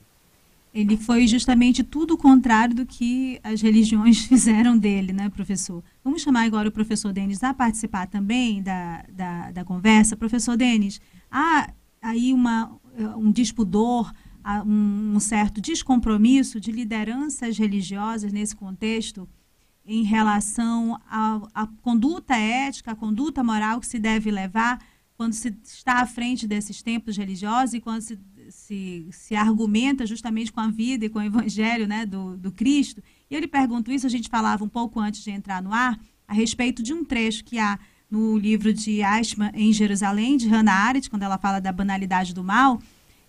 Ele 0.72 0.96
foi 0.96 1.26
justamente 1.26 1.82
tudo 1.82 2.14
o 2.14 2.18
contrário 2.18 2.74
do 2.74 2.84
que 2.84 3.40
as 3.42 3.62
religiões 3.62 4.18
fizeram 4.26 4.76
dele, 4.76 5.12
né, 5.12 5.28
professor? 5.30 5.82
Vamos 6.04 6.22
chamar 6.22 6.44
agora 6.44 6.68
o 6.68 6.72
professor 6.72 7.12
Denis 7.12 7.42
a 7.42 7.54
participar 7.54 8.06
também 8.06 8.62
da, 8.62 9.04
da, 9.10 9.50
da 9.50 9.64
conversa. 9.64 10.16
Professor 10.16 10.56
Denis, 10.56 11.00
há 11.30 11.72
aí 12.00 12.32
uma, 12.32 12.70
um 13.16 13.32
dispudor, 13.32 14.12
um, 14.64 15.14
um 15.16 15.20
certo 15.20 15.60
descompromisso 15.60 16.60
de 16.60 16.70
lideranças 16.70 17.58
religiosas 17.58 18.32
nesse 18.32 18.54
contexto 18.54 19.28
em 19.86 20.02
relação 20.02 21.00
à 21.08 21.68
conduta 21.82 22.36
ética, 22.36 22.92
a 22.92 22.96
conduta 22.96 23.44
moral 23.44 23.80
que 23.80 23.86
se 23.86 23.98
deve 23.98 24.30
levar 24.30 24.78
quando 25.16 25.32
se 25.32 25.56
está 25.64 26.00
à 26.00 26.06
frente 26.06 26.46
desses 26.46 26.82
templos 26.82 27.16
religiosos 27.16 27.74
e 27.74 27.80
quando 27.80 28.02
se, 28.02 28.18
se, 28.50 29.06
se 29.10 29.34
argumenta 29.34 30.06
justamente 30.06 30.52
com 30.52 30.60
a 30.60 30.68
vida 30.68 31.06
e 31.06 31.08
com 31.08 31.18
o 31.18 31.22
evangelho 31.22 31.86
né, 31.86 32.04
do, 32.04 32.36
do 32.36 32.52
Cristo. 32.52 33.02
E 33.30 33.34
eu 33.34 33.40
lhe 33.40 33.46
pergunto 33.46 33.90
isso, 33.90 34.06
a 34.06 34.10
gente 34.10 34.28
falava 34.28 34.62
um 34.62 34.68
pouco 34.68 35.00
antes 35.00 35.22
de 35.22 35.30
entrar 35.30 35.62
no 35.62 35.72
ar, 35.72 35.98
a 36.28 36.34
respeito 36.34 36.82
de 36.82 36.92
um 36.92 37.04
trecho 37.04 37.44
que 37.44 37.58
há 37.58 37.78
no 38.10 38.36
livro 38.36 38.72
de 38.72 39.02
Ashman 39.02 39.50
em 39.54 39.72
Jerusalém, 39.72 40.36
de 40.36 40.48
Hannah 40.48 40.72
Arendt, 40.72 41.08
quando 41.08 41.22
ela 41.22 41.38
fala 41.38 41.60
da 41.60 41.72
banalidade 41.72 42.34
do 42.34 42.44
mal. 42.44 42.80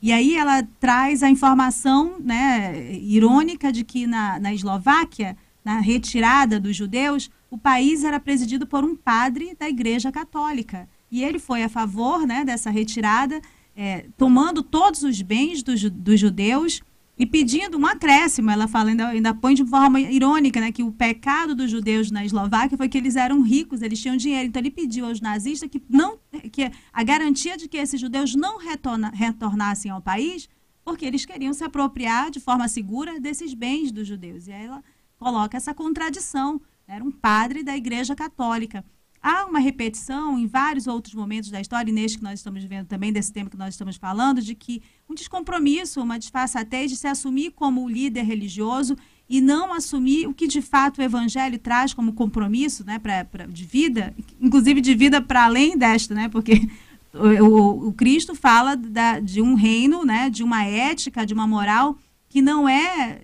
E 0.02 0.12
aí 0.12 0.36
ela 0.36 0.62
traz 0.80 1.24
a 1.24 1.30
informação 1.30 2.20
né, 2.20 2.94
irônica 2.94 3.72
de 3.72 3.84
que 3.84 4.06
na, 4.06 4.40
na 4.40 4.54
Eslováquia, 4.54 5.36
na 5.68 5.82
retirada 5.82 6.62
dos 6.62 6.78
judeus, 6.78 7.30
o 7.52 7.58
país 7.58 8.06
era 8.06 8.22
presidido 8.22 8.66
por 8.66 8.86
um 8.86 8.96
padre 8.96 9.54
da 9.60 9.68
Igreja 9.68 10.14
Católica. 10.14 10.88
E 11.12 11.22
ele 11.22 11.40
foi 11.40 11.62
a 11.62 11.68
favor 11.68 12.26
né, 12.26 12.46
dessa 12.46 12.70
retirada, 12.70 13.42
é, 13.76 14.06
tomando 14.16 14.64
todos 14.64 15.04
os 15.04 15.22
bens 15.22 15.62
dos, 15.62 15.84
dos 15.92 16.18
judeus 16.18 16.82
e 17.20 17.26
pedindo 17.26 17.78
um 17.78 17.86
acréscimo. 17.86 18.50
Ela 18.50 18.66
fala, 18.66 18.92
ainda, 18.92 19.10
ainda 19.10 19.34
põe 19.34 19.56
de 19.56 19.66
forma 19.66 20.00
irônica, 20.00 20.62
né, 20.62 20.72
que 20.72 20.84
o 20.84 20.92
pecado 20.94 21.54
dos 21.54 21.70
judeus 21.70 22.12
na 22.12 22.24
Eslováquia 22.24 22.78
foi 22.78 22.88
que 22.88 22.98
eles 22.98 23.18
eram 23.18 23.42
ricos, 23.42 23.82
eles 23.82 24.02
tinham 24.02 24.16
dinheiro. 24.16 24.48
Então 24.48 24.62
ele 24.62 24.72
pediu 24.72 25.06
aos 25.06 25.20
nazistas 25.20 25.70
que 25.70 25.84
não 25.90 26.18
que 26.50 26.72
a 26.94 27.04
garantia 27.04 27.58
de 27.58 27.68
que 27.68 27.76
esses 27.76 28.00
judeus 28.00 28.36
não 28.36 28.58
retorna, 28.58 29.12
retornassem 29.14 29.92
ao 29.92 30.02
país, 30.02 30.48
porque 30.86 31.06
eles 31.06 31.26
queriam 31.26 31.54
se 31.54 31.66
apropriar 31.66 32.32
de 32.32 32.40
forma 32.40 32.70
segura 32.70 33.20
desses 33.20 33.54
bens 33.54 33.92
dos 33.92 34.08
judeus. 34.08 34.48
E 34.48 34.54
aí 34.54 34.64
ela 34.64 34.82
coloca 35.18 35.58
essa 35.58 35.74
contradição. 35.74 36.62
Era 36.88 37.04
um 37.04 37.12
padre 37.12 37.64
da 37.64 37.76
Igreja 37.76 38.16
Católica. 38.16 38.84
Há 39.22 39.46
uma 39.46 39.60
repetição 39.60 40.38
em 40.38 40.48
vários 40.48 40.88
outros 40.88 41.14
momentos 41.14 41.50
da 41.50 41.60
história, 41.60 41.90
e 41.90 41.94
neste 41.94 42.18
que 42.18 42.24
nós 42.24 42.40
estamos 42.40 42.62
vivendo 42.62 42.88
também, 42.88 43.12
desse 43.12 43.34
tema 43.34 43.50
que 43.50 43.58
nós 43.58 43.74
estamos 43.74 43.98
falando, 43.98 44.42
de 44.42 44.56
que 44.56 44.82
um 45.10 45.14
descompromisso, 45.14 46.02
uma 46.02 46.20
disfarçatez 46.20 46.92
de 46.92 46.98
se 46.98 47.08
assumir 47.08 47.52
como 47.52 47.90
líder 47.90 48.24
religioso 48.24 48.96
e 49.28 49.42
não 49.42 49.74
assumir 49.74 50.28
o 50.28 50.34
que 50.34 50.48
de 50.48 50.62
fato 50.62 51.00
o 51.00 51.04
evangelho 51.04 51.60
traz 51.60 51.94
como 51.94 52.14
compromisso 52.14 52.86
né, 52.86 53.00
pra, 53.00 53.26
pra 53.26 53.46
de 53.46 53.66
vida, 53.66 54.16
inclusive 54.40 54.80
de 54.80 54.96
vida 54.96 55.22
para 55.22 55.46
além 55.46 55.78
desta, 55.78 56.14
né, 56.14 56.30
porque 56.30 56.70
o, 57.14 57.90
o 57.90 57.94
Cristo 57.94 58.34
fala 58.34 58.76
da, 58.76 59.20
de 59.20 59.42
um 59.42 59.56
reino, 59.56 60.06
né, 60.06 60.30
de 60.30 60.44
uma 60.44 60.64
ética, 60.64 61.26
de 61.26 61.34
uma 61.34 61.48
moral 61.48 61.98
que 62.30 62.42
não 62.42 62.70
é 62.70 63.24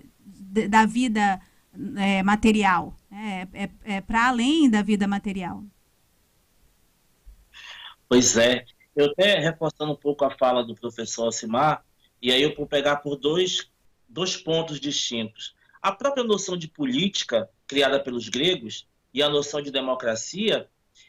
da 0.68 0.84
vida 0.84 1.40
é, 1.96 2.22
material, 2.22 2.96
né, 3.10 3.48
é, 3.52 3.62
é, 3.64 3.70
é 3.96 4.00
para 4.00 4.28
além 4.28 4.70
da 4.70 4.82
vida 4.82 5.06
material. 5.06 5.62
Pois 8.08 8.36
é. 8.36 8.64
Eu 8.94 9.06
até 9.06 9.40
reforçando 9.40 9.92
um 9.92 9.96
pouco 9.96 10.24
a 10.24 10.30
fala 10.30 10.62
do 10.62 10.74
professor 10.74 11.24
Alcimar, 11.24 11.84
e 12.22 12.30
aí 12.30 12.42
eu 12.42 12.54
vou 12.54 12.66
pegar 12.66 12.96
por 12.96 13.16
dois, 13.16 13.68
dois 14.08 14.36
pontos 14.36 14.78
distintos. 14.78 15.54
A 15.82 15.90
própria 15.90 16.22
noção 16.22 16.56
de 16.56 16.68
política, 16.68 17.50
criada 17.66 17.98
pelos 17.98 18.28
gregos, 18.28 18.86
e 19.12 19.22
a 19.22 19.28
noção 19.28 19.60
de 19.60 19.70
democracia, 19.70 20.68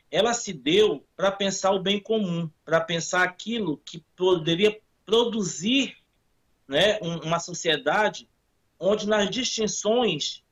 ela 0.10 0.34
se 0.34 0.52
deu 0.52 1.06
para 1.16 1.32
pensar 1.32 1.72
o 1.72 1.82
bem 1.82 2.00
comum, 2.00 2.50
para 2.64 2.82
pensar 2.82 3.24
aquilo 3.24 3.78
que 3.86 4.04
poderia 4.16 4.80
produzir 5.06 5.96
né, 6.68 7.00
uma 7.02 7.40
sociedade 7.40 8.28
onde 8.80 9.08
nas 9.08 9.30
distinções 9.30 10.44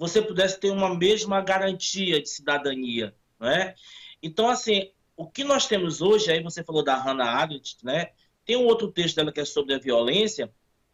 você 0.00 0.22
pudesse 0.22 0.58
ter 0.58 0.70
uma 0.70 0.94
mesma 0.94 1.42
garantia 1.42 2.22
de 2.22 2.26
cidadania. 2.30 3.14
Né? 3.38 3.74
Então, 4.22 4.48
assim, 4.48 4.90
o 5.14 5.26
que 5.26 5.44
nós 5.44 5.66
temos 5.66 6.00
hoje, 6.00 6.32
aí 6.32 6.42
você 6.42 6.64
falou 6.64 6.82
da 6.82 6.96
Hannah 6.96 7.28
Arendt, 7.28 7.76
né? 7.84 8.12
Tem 8.46 8.56
um 8.56 8.64
outro 8.64 8.90
texto 8.90 9.16
dela 9.16 9.30
que 9.30 9.40
é 9.40 9.44
sobre 9.44 9.74
a 9.74 9.78
violência, 9.78 10.50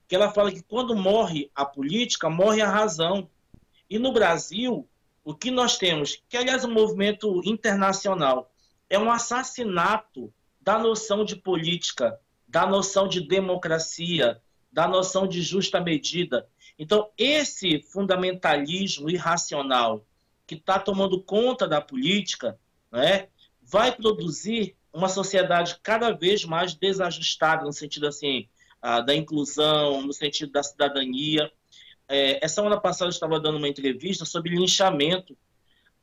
que 0.09 0.17
ela 0.17 0.33
fala 0.33 0.51
que 0.51 0.61
quando 0.61 0.97
morre 0.97 1.49
a 1.55 1.65
política, 1.65 2.29
morre 2.29 2.61
a 2.61 2.69
razão. 2.69 3.31
E 3.89 3.97
no 3.97 4.13
Brasil, 4.13 4.89
o 5.23 5.33
que 5.33 5.53
nós 5.53 5.79
temos, 5.79 6.21
que 6.29 6.37
aliás 6.37 6.65
é 6.65 6.67
um 6.67 6.75
movimento 6.75 7.41
internacional, 7.45 8.53
é 8.91 8.99
um 8.99 9.09
assassinato 9.09 10.35
da 10.61 10.81
noção 10.81 11.25
de 11.25 11.37
política, 11.37 12.19
da 12.49 12.67
noção 12.67 13.07
de 13.07 13.21
democracia, 13.21 14.43
da 14.73 14.89
noção 14.89 15.29
de 15.29 15.43
justa 15.43 15.81
medida. 15.81 16.49
Então, 16.79 17.11
esse 17.17 17.81
fundamentalismo 17.81 19.09
irracional 19.09 20.05
que 20.47 20.55
está 20.55 20.79
tomando 20.79 21.21
conta 21.23 21.67
da 21.67 21.81
política, 21.81 22.59
né, 22.93 23.29
vai 23.63 23.95
produzir 23.95 24.77
uma 24.93 25.09
sociedade 25.09 25.79
cada 25.83 26.13
vez 26.13 26.45
mais 26.45 26.75
desajustada 26.75 27.65
no 27.65 27.73
sentido 27.73 28.07
assim 28.07 28.49
da 29.05 29.15
inclusão, 29.15 30.03
no 30.03 30.13
sentido 30.13 30.53
da 30.53 30.63
cidadania. 30.63 31.51
É, 32.09 32.45
essa 32.45 32.57
semana 32.57 32.81
passada 32.81 33.07
eu 33.07 33.11
estava 33.11 33.41
dando 33.41 33.59
uma 33.59 33.69
entrevista 33.69 34.25
sobre 34.25 34.55
linchamento. 34.55 35.37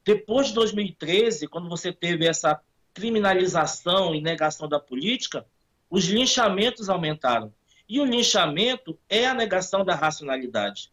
Depois 0.04 0.48
de 0.48 0.54
2013, 0.54 1.48
quando 1.48 1.70
você 1.70 1.94
teve 1.94 2.28
essa 2.28 2.60
criminalização 2.94 4.14
e 4.14 4.22
negação 4.22 4.68
da 4.68 4.80
política, 4.80 5.46
os 5.90 6.06
linchamentos 6.06 6.90
aumentaram. 6.90 7.54
E 7.94 8.00
o 8.00 8.06
linchamento 8.06 8.98
é 9.08 9.28
a 9.28 9.36
negação 9.36 9.86
da 9.86 9.94
racionalidade. 9.94 10.92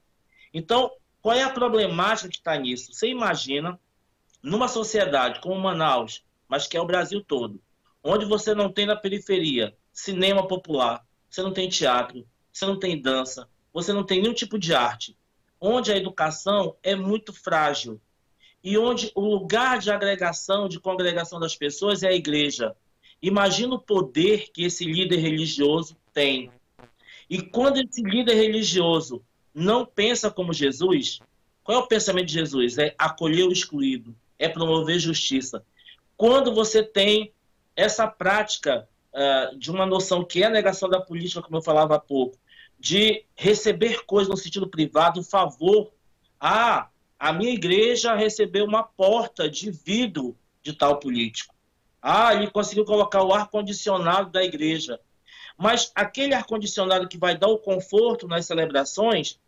Então, 0.52 0.92
qual 1.22 1.34
é 1.34 1.42
a 1.42 1.48
problemática 1.48 2.28
que 2.28 2.36
está 2.36 2.54
nisso? 2.58 2.92
Você 2.92 3.08
imagina, 3.08 3.80
numa 4.42 4.68
sociedade 4.68 5.40
como 5.40 5.58
Manaus, 5.58 6.22
mas 6.46 6.66
que 6.66 6.76
é 6.76 6.80
o 6.80 6.84
Brasil 6.84 7.24
todo. 7.24 7.58
Onde 8.04 8.26
você 8.26 8.54
não 8.54 8.70
tem 8.70 8.84
na 8.84 8.94
periferia 8.94 9.74
cinema 9.90 10.46
popular, 10.46 11.02
você 11.26 11.42
não 11.42 11.54
tem 11.54 11.70
teatro, 11.70 12.28
você 12.52 12.66
não 12.66 12.78
tem 12.78 13.00
dança, 13.00 13.48
você 13.72 13.94
não 13.94 14.04
tem 14.04 14.20
nenhum 14.20 14.34
tipo 14.34 14.58
de 14.58 14.74
arte. 14.74 15.16
Onde 15.58 15.90
a 15.90 15.96
educação 15.96 16.76
é 16.82 16.94
muito 16.94 17.32
frágil. 17.32 17.98
E 18.62 18.76
onde 18.76 19.10
o 19.14 19.22
lugar 19.22 19.78
de 19.78 19.90
agregação, 19.90 20.68
de 20.68 20.78
congregação 20.78 21.40
das 21.40 21.56
pessoas 21.56 22.02
é 22.02 22.08
a 22.08 22.14
igreja. 22.14 22.76
Imagina 23.22 23.76
o 23.76 23.80
poder 23.80 24.50
que 24.52 24.64
esse 24.64 24.84
líder 24.84 25.16
religioso 25.16 25.96
tem. 26.12 26.50
E 27.30 27.40
quando 27.40 27.76
esse 27.78 28.02
líder 28.02 28.34
religioso 28.34 29.24
não 29.54 29.86
pensa 29.86 30.30
como 30.30 30.52
Jesus, 30.52 31.20
qual 31.62 31.78
é 31.78 31.80
o 31.82 31.86
pensamento 31.86 32.26
de 32.26 32.34
Jesus? 32.34 32.76
É 32.76 32.92
acolher 32.98 33.44
o 33.44 33.52
excluído, 33.52 34.14
é 34.36 34.48
promover 34.48 34.98
justiça, 34.98 35.64
quando 36.16 36.52
você 36.52 36.82
tem 36.82 37.32
essa 37.74 38.06
prática 38.06 38.86
uh, 39.14 39.56
de 39.56 39.70
uma 39.70 39.86
noção 39.86 40.24
que 40.24 40.42
é 40.42 40.46
a 40.46 40.50
negação 40.50 40.88
da 40.88 41.00
política, 41.00 41.40
como 41.40 41.56
eu 41.56 41.62
falava 41.62 41.94
há 41.94 41.98
pouco, 41.98 42.36
de 42.78 43.24
receber 43.34 44.04
coisas 44.04 44.28
no 44.28 44.36
sentido 44.36 44.68
privado, 44.68 45.22
favor. 45.22 45.92
Ah, 46.38 46.88
a 47.18 47.32
minha 47.32 47.52
igreja 47.52 48.14
recebeu 48.14 48.64
uma 48.64 48.82
porta 48.82 49.48
de 49.48 49.70
vidro 49.70 50.36
de 50.62 50.72
tal 50.72 50.98
político. 50.98 51.54
Ah, 52.02 52.34
ele 52.34 52.50
conseguiu 52.50 52.84
colocar 52.84 53.22
o 53.22 53.32
ar-condicionado 53.32 54.30
da 54.30 54.42
igreja. 54.42 54.98
Mas 55.60 55.92
aquele 55.94 56.32
ar-condicionado 56.32 57.06
que 57.06 57.18
vai 57.18 57.36
dar 57.36 57.48
o 57.48 57.58
conforto 57.58 58.26
nas 58.26 58.46
celebrações, 58.46 59.38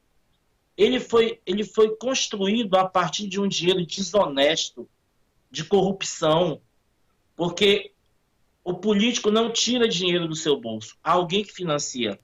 ele 0.77 1.01
foi, 1.01 1.41
ele 1.47 1.65
foi 1.65 1.97
construído 1.97 2.77
a 2.77 2.87
partir 2.87 3.27
de 3.27 3.41
um 3.41 3.49
dinheiro 3.49 3.87
desonesto, 3.87 4.87
de 5.51 5.65
corrupção, 5.65 6.61
porque 7.35 7.93
o 8.63 8.75
político 8.75 9.31
não 9.31 9.51
tira 9.51 9.89
dinheiro 9.89 10.29
do 10.29 10.37
seu 10.37 10.61
bolso, 10.61 10.99
há 11.03 11.13
alguém 11.13 11.43
que 11.43 11.53
financia. 11.53 12.21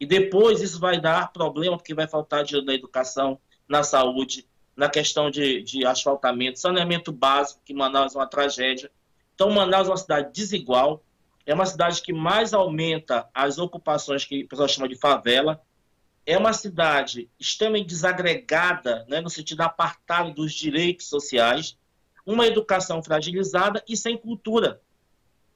E 0.00 0.06
depois 0.06 0.62
isso 0.62 0.80
vai 0.80 0.98
dar 0.98 1.30
problema, 1.30 1.76
porque 1.76 1.92
vai 1.92 2.08
faltar 2.08 2.44
dinheiro 2.44 2.66
na 2.66 2.72
educação, 2.72 3.38
na 3.68 3.82
saúde, 3.82 4.48
na 4.74 4.88
questão 4.88 5.30
de, 5.30 5.62
de 5.62 5.84
asfaltamento, 5.84 6.58
saneamento 6.58 7.12
básico, 7.12 7.60
que 7.62 7.74
Manaus 7.74 8.14
é 8.14 8.18
uma 8.18 8.26
tragédia. 8.26 8.90
Então, 9.34 9.50
Manaus 9.50 9.86
é 9.86 9.90
uma 9.90 9.96
cidade 9.98 10.32
desigual, 10.32 11.04
é 11.48 11.54
uma 11.54 11.64
cidade 11.64 12.02
que 12.02 12.12
mais 12.12 12.52
aumenta 12.52 13.26
as 13.32 13.56
ocupações 13.56 14.22
que 14.22 14.44
o 14.44 14.48
pessoal 14.48 14.68
chama 14.68 14.86
de 14.86 14.96
favela, 14.96 15.62
é 16.26 16.36
uma 16.36 16.52
cidade 16.52 17.30
extremamente 17.40 17.86
desagregada, 17.86 19.06
né, 19.08 19.18
no 19.22 19.30
sentido 19.30 19.62
apartado 19.62 20.30
dos 20.30 20.52
direitos 20.52 21.08
sociais, 21.08 21.78
uma 22.26 22.46
educação 22.46 23.02
fragilizada 23.02 23.82
e 23.88 23.96
sem 23.96 24.18
cultura 24.18 24.82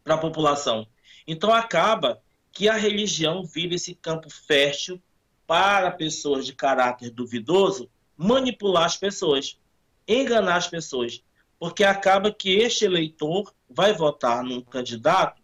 para 0.03 0.15
a 0.15 0.19
população. 0.19 0.87
Então 1.27 1.53
acaba 1.53 2.23
que 2.51 2.71
a 2.71 2.75
religião 2.75 3.45
vira 3.45 3.75
esse 3.75 3.95
campo 3.95 4.31
fértil 4.31 4.99
para 5.47 5.91
pessoas 5.91 6.47
de 6.47 6.55
caráter 6.55 7.11
duvidoso 7.11 7.91
manipular 8.17 8.87
as 8.87 8.97
pessoas, 8.97 9.59
enganar 10.09 10.57
as 10.57 10.69
pessoas, 10.69 11.23
porque 11.59 11.85
acaba 11.85 12.33
que 12.33 12.49
este 12.57 12.87
eleitor 12.87 13.53
vai 13.69 13.93
votar 13.93 14.43
num 14.43 14.63
candidato 14.63 15.42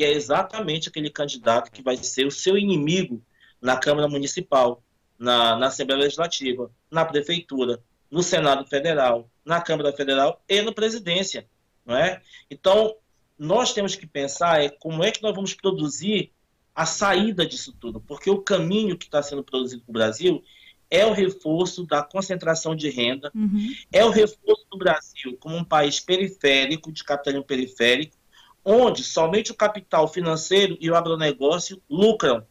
que 0.00 0.04
é 0.04 0.12
exatamente 0.14 0.88
aquele 0.88 1.10
candidato 1.10 1.70
que 1.70 1.82
vai 1.82 1.94
ser 1.94 2.26
o 2.26 2.30
seu 2.30 2.56
inimigo 2.56 3.22
na 3.60 3.76
Câmara 3.76 4.08
Municipal, 4.08 4.82
na, 5.18 5.58
na 5.58 5.66
Assembleia 5.66 6.04
Legislativa, 6.04 6.70
na 6.90 7.04
Prefeitura, 7.04 7.82
no 8.10 8.22
Senado 8.22 8.66
Federal, 8.66 9.28
na 9.44 9.60
Câmara 9.60 9.92
Federal 9.92 10.42
e 10.48 10.62
na 10.62 10.72
Presidência, 10.72 11.46
não 11.84 11.94
é? 11.94 12.22
Então, 12.50 12.96
nós 13.38 13.74
temos 13.74 13.94
que 13.94 14.06
pensar 14.06 14.64
é 14.64 14.70
como 14.70 15.04
é 15.04 15.10
que 15.10 15.22
nós 15.22 15.34
vamos 15.34 15.52
produzir 15.52 16.32
a 16.74 16.86
saída 16.86 17.44
disso 17.44 17.76
tudo, 17.78 18.00
porque 18.00 18.30
o 18.30 18.40
caminho 18.40 18.96
que 18.96 19.04
está 19.04 19.22
sendo 19.22 19.44
produzido 19.44 19.82
no 19.86 19.92
Brasil 19.92 20.42
é 20.90 21.04
o 21.04 21.12
reforço 21.12 21.84
da 21.84 22.02
concentração 22.02 22.74
de 22.74 22.88
renda, 22.88 23.30
uhum. 23.34 23.74
é 23.92 24.02
o 24.02 24.08
reforço 24.08 24.66
do 24.70 24.78
Brasil 24.78 25.36
como 25.38 25.56
um 25.56 25.64
país 25.64 26.00
periférico, 26.00 26.90
de 26.90 27.04
capitalismo 27.04 27.44
periférico, 27.44 28.16
onde 28.64 29.02
somente 29.02 29.50
o 29.50 29.56
capital 29.56 30.08
financeiro 30.08 30.76
e 30.80 30.90
o 30.90 30.96
agronegócio 30.96 31.82
lucram, 31.88 32.46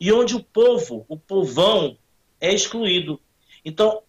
e 0.00 0.12
onde 0.12 0.34
o 0.34 0.42
povo, 0.42 1.04
o 1.08 1.18
povão, 1.18 1.96
é 2.40 2.52
excluído. 2.52 3.20
Então, 3.64 4.02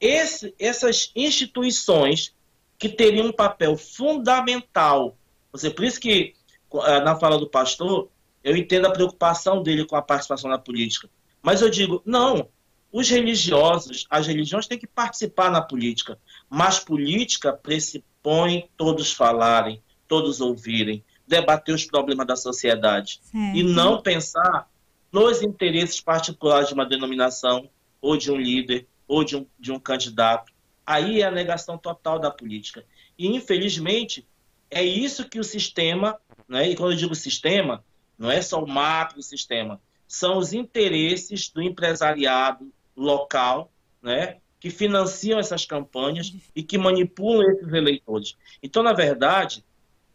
esse, 0.00 0.54
essas 0.58 1.10
instituições 1.14 2.34
que 2.78 2.88
teriam 2.88 3.26
um 3.26 3.32
papel 3.32 3.76
fundamental, 3.76 5.16
você, 5.52 5.70
por 5.70 5.84
isso 5.84 6.00
que 6.00 6.34
eh, 6.72 7.00
na 7.00 7.16
fala 7.16 7.38
do 7.38 7.48
pastor, 7.48 8.08
eu 8.44 8.56
entendo 8.56 8.86
a 8.86 8.92
preocupação 8.92 9.62
dele 9.62 9.84
com 9.84 9.96
a 9.96 10.02
participação 10.02 10.50
na 10.50 10.58
política. 10.58 11.08
Mas 11.42 11.60
eu 11.60 11.70
digo, 11.70 12.02
não, 12.04 12.48
os 12.92 13.08
religiosos, 13.08 14.06
as 14.08 14.26
religiões 14.26 14.66
têm 14.66 14.78
que 14.78 14.86
participar 14.86 15.50
na 15.50 15.60
política, 15.60 16.18
mas 16.48 16.78
política 16.78 17.52
pressupõe 17.52 18.68
todos 18.76 19.12
falarem, 19.12 19.82
todos 20.08 20.40
ouvirem, 20.40 21.04
debater 21.26 21.74
os 21.74 21.84
problemas 21.84 22.26
da 22.26 22.34
sociedade 22.34 23.20
certo. 23.22 23.56
e 23.56 23.62
não 23.62 24.00
pensar 24.00 24.68
nos 25.12 25.42
interesses 25.42 26.00
particulares 26.00 26.68
de 26.68 26.74
uma 26.74 26.86
denominação 26.86 27.68
ou 28.00 28.16
de 28.16 28.32
um 28.32 28.36
líder 28.36 28.86
ou 29.06 29.22
de 29.22 29.36
um, 29.36 29.46
de 29.58 29.70
um 29.70 29.78
candidato. 29.78 30.52
Aí 30.86 31.20
é 31.20 31.26
a 31.26 31.30
negação 31.30 31.76
total 31.76 32.18
da 32.18 32.30
política. 32.30 32.84
E, 33.18 33.26
infelizmente, 33.26 34.26
é 34.70 34.82
isso 34.82 35.28
que 35.28 35.38
o 35.38 35.44
sistema, 35.44 36.18
né, 36.48 36.70
e 36.70 36.76
quando 36.76 36.92
eu 36.92 36.98
digo 36.98 37.14
sistema, 37.14 37.84
não 38.18 38.30
é 38.30 38.40
só 38.40 38.62
o 38.62 38.68
macro 38.68 39.22
sistema, 39.22 39.80
são 40.06 40.38
os 40.38 40.52
interesses 40.52 41.50
do 41.50 41.62
empresariado 41.62 42.72
local, 42.96 43.70
né, 44.02 44.38
que 44.60 44.70
financiam 44.70 45.38
essas 45.38 45.64
campanhas 45.64 46.34
e 46.54 46.62
que 46.62 46.76
manipulam 46.76 47.48
esses 47.50 47.72
eleitores. 47.72 48.36
Então, 48.62 48.82
na 48.82 48.92
verdade, 48.92 49.64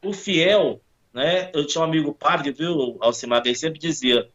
o 0.04 0.14
fiel, 0.14 0.82
né, 1.14 1.50
eu 1.54 1.66
tinha 1.66 1.82
um 1.82 1.86
amigo 1.86 2.14
padre, 2.14 2.52
viu, 2.52 2.98
Alcimar, 3.00 3.42
ele 3.46 3.56
sempre 3.56 3.80
dizia 3.80 4.30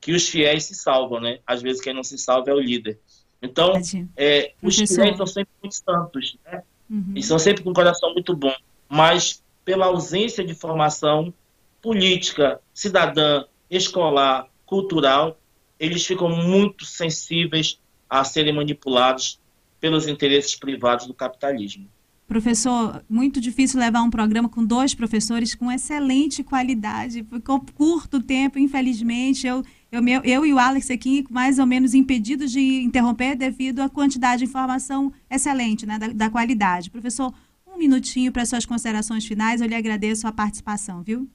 que 0.00 0.12
os 0.12 0.28
fiéis 0.28 0.64
se 0.64 0.74
salvam, 0.74 1.18
né? 1.18 1.38
Às 1.46 1.62
vezes 1.62 1.80
quem 1.80 1.94
não 1.94 2.02
se 2.02 2.18
salva 2.18 2.50
é 2.50 2.54
o 2.54 2.60
líder. 2.60 2.98
Então, 3.40 3.72
é, 4.16 4.52
os 4.62 4.76
fiéis 4.76 5.16
são 5.16 5.26
sempre 5.26 5.52
muito 5.62 5.74
santos, 5.74 6.36
né? 6.44 6.62
Uhum. 6.90 7.12
E 7.14 7.22
são 7.22 7.38
sempre 7.38 7.62
com 7.62 7.70
um 7.70 7.74
coração 7.74 8.12
muito 8.12 8.36
bom. 8.36 8.54
Mas, 8.88 9.42
pela 9.64 9.86
ausência 9.86 10.44
de 10.44 10.54
formação, 10.54 11.32
política, 11.80 12.60
cidadã, 12.72 13.44
escolar, 13.70 14.48
cultural, 14.66 15.38
eles 15.78 16.04
ficam 16.04 16.28
muito 16.28 16.84
sensíveis 16.84 17.78
a 18.08 18.24
serem 18.24 18.52
manipulados 18.52 19.40
pelos 19.80 20.06
interesses 20.06 20.54
privados 20.54 21.06
do 21.06 21.14
capitalismo. 21.14 21.88
Professor, 22.26 23.04
muito 23.08 23.40
difícil 23.40 23.78
levar 23.78 24.02
um 24.02 24.10
programa 24.10 24.48
com 24.48 24.64
dois 24.64 24.94
professores 24.94 25.54
com 25.54 25.70
excelente 25.70 26.42
qualidade. 26.42 27.22
Ficou 27.22 27.60
curto 27.74 28.20
tempo, 28.20 28.58
infelizmente. 28.58 29.46
Eu, 29.46 29.62
eu, 29.92 30.02
eu 30.24 30.46
e 30.46 30.52
o 30.52 30.58
Alex 30.58 30.90
aqui, 30.90 31.24
mais 31.30 31.58
ou 31.58 31.66
menos 31.66 31.92
impedidos 31.92 32.50
de 32.50 32.82
interromper 32.82 33.36
devido 33.36 33.80
à 33.80 33.88
quantidade 33.88 34.38
de 34.38 34.50
informação 34.50 35.12
excelente, 35.30 35.84
né, 35.84 35.98
da, 35.98 36.08
da 36.08 36.30
qualidade. 36.30 36.90
Professor, 36.90 37.32
um 37.66 37.76
minutinho 37.78 38.32
para 38.32 38.46
suas 38.46 38.64
considerações 38.64 39.26
finais. 39.26 39.60
Eu 39.60 39.68
lhe 39.68 39.74
agradeço 39.74 40.26
a 40.26 40.32
participação, 40.32 41.02
viu? 41.02 41.28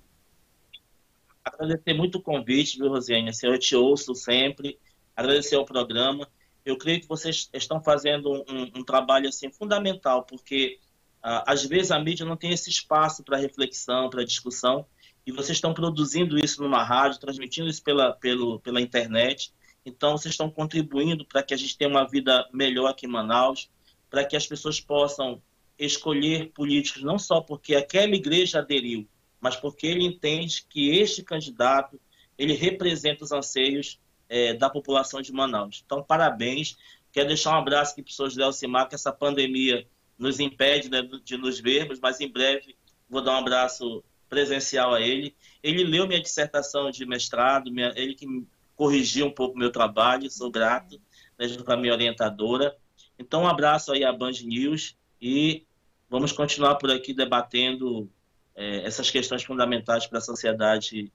agradecer 1.44 1.94
muito 1.94 2.18
o 2.18 2.22
convite, 2.22 2.78
viu, 2.78 2.90
Rosiane? 2.90 3.32
Eu 3.44 3.58
te 3.58 3.76
ouço 3.76 4.14
sempre, 4.16 4.78
agradecer 5.16 5.56
ao 5.56 5.66
programa. 5.66 6.28
Eu 6.70 6.78
creio 6.78 7.02
que 7.02 7.08
vocês 7.08 7.50
estão 7.52 7.82
fazendo 7.82 8.32
um, 8.32 8.80
um 8.80 8.84
trabalho 8.84 9.28
assim 9.28 9.52
fundamental, 9.52 10.24
porque 10.24 10.80
uh, 11.24 11.42
às 11.48 11.66
vezes 11.66 11.90
a 11.90 11.98
mídia 11.98 12.26
não 12.26 12.38
tem 12.38 12.52
esse 12.52 12.70
espaço 12.70 13.24
para 13.24 13.38
reflexão, 13.38 14.08
para 14.08 14.24
discussão, 14.24 14.86
e 15.26 15.32
vocês 15.32 15.58
estão 15.58 15.74
produzindo 15.74 16.38
isso 16.38 16.62
numa 16.62 16.84
rádio, 16.84 17.20
transmitindo 17.20 17.68
isso 17.68 17.84
pela, 17.84 18.14
pelo, 18.14 18.60
pela 18.60 18.80
internet. 18.80 19.52
Então, 19.84 20.16
vocês 20.16 20.34
estão 20.34 20.50
contribuindo 20.50 21.26
para 21.26 21.42
que 21.42 21.56
a 21.56 21.58
gente 21.58 21.76
tenha 21.76 21.90
uma 21.90 22.08
vida 22.08 22.48
melhor 22.54 22.88
aqui 22.88 23.08
em 23.08 23.10
Manaus, 23.10 23.70
para 24.08 24.24
que 24.24 24.36
as 24.36 24.46
pessoas 24.46 24.80
possam 24.80 25.42
escolher 25.78 26.52
políticos 26.52 27.02
não 27.02 27.18
só 27.18 27.42
porque 27.42 27.74
aquela 27.74 28.14
igreja 28.16 28.60
aderiu, 28.60 29.08
mas 29.42 29.56
porque 29.56 29.88
ele 29.88 30.06
entende 30.06 30.66
que 30.70 30.90
este 30.98 31.24
candidato 31.24 32.00
ele 32.38 32.54
representa 32.54 33.24
os 33.24 33.32
anseios 33.32 34.00
é, 34.30 34.54
da 34.54 34.70
população 34.70 35.22
de 35.22 35.34
Manaus. 35.34 35.84
Então, 35.86 36.04
parabéns. 36.04 36.78
Quero 37.12 37.28
deixar 37.28 37.56
um 37.56 37.60
abraço 37.60 37.94
aqui 37.94 38.04
para 38.04 38.12
o 38.12 38.16
professor 38.16 38.30
José 38.30 38.44
Alcimar, 38.44 38.88
que 38.88 38.96
essa 38.96 39.12
pandemia 39.12 39.88
nos 40.18 40.40
impede 40.40 40.90
né, 40.90 41.02
de 41.24 41.38
nos 41.38 41.60
vermos, 41.60 42.00
mas 42.00 42.20
em 42.20 42.30
breve 42.30 42.76
vou 43.10 43.22
dar 43.22 43.32
um 43.34 43.38
abraço 43.38 44.04
presencial 44.30 44.94
a 44.94 45.02
ele. 45.02 45.36
Ele 45.64 45.84
leu 45.84 46.08
minha 46.08 46.22
dissertação 46.22 46.92
de 46.92 47.06
mestrado, 47.06 47.72
minha, 47.72 47.92
ele 47.96 48.14
que 48.14 48.28
corrigiu 48.76 49.26
um 49.26 49.32
pouco 49.32 49.56
o 49.56 49.60
meu 49.60 49.72
trabalho, 49.72 50.30
sou 50.30 50.52
grato, 50.52 51.02
né, 51.38 51.48
junto 51.48 51.64
com 51.64 51.72
a 51.72 51.78
minha 51.78 51.94
orientadora. 51.94 52.78
Então, 53.18 53.44
um 53.44 53.48
abraço 53.48 53.92
aí 53.92 54.04
à 54.04 54.14
Band 54.14 54.34
News 54.44 54.96
e 55.22 55.66
vamos 56.10 56.32
continuar 56.32 56.76
por 56.76 56.92
aqui 56.92 57.14
debatendo 57.14 58.10
é, 58.56 58.86
essas 58.86 59.10
questões 59.10 59.44
fundamentais 59.44 60.06
para 60.06 60.20
a 60.20 60.22
sociedade 60.22 61.12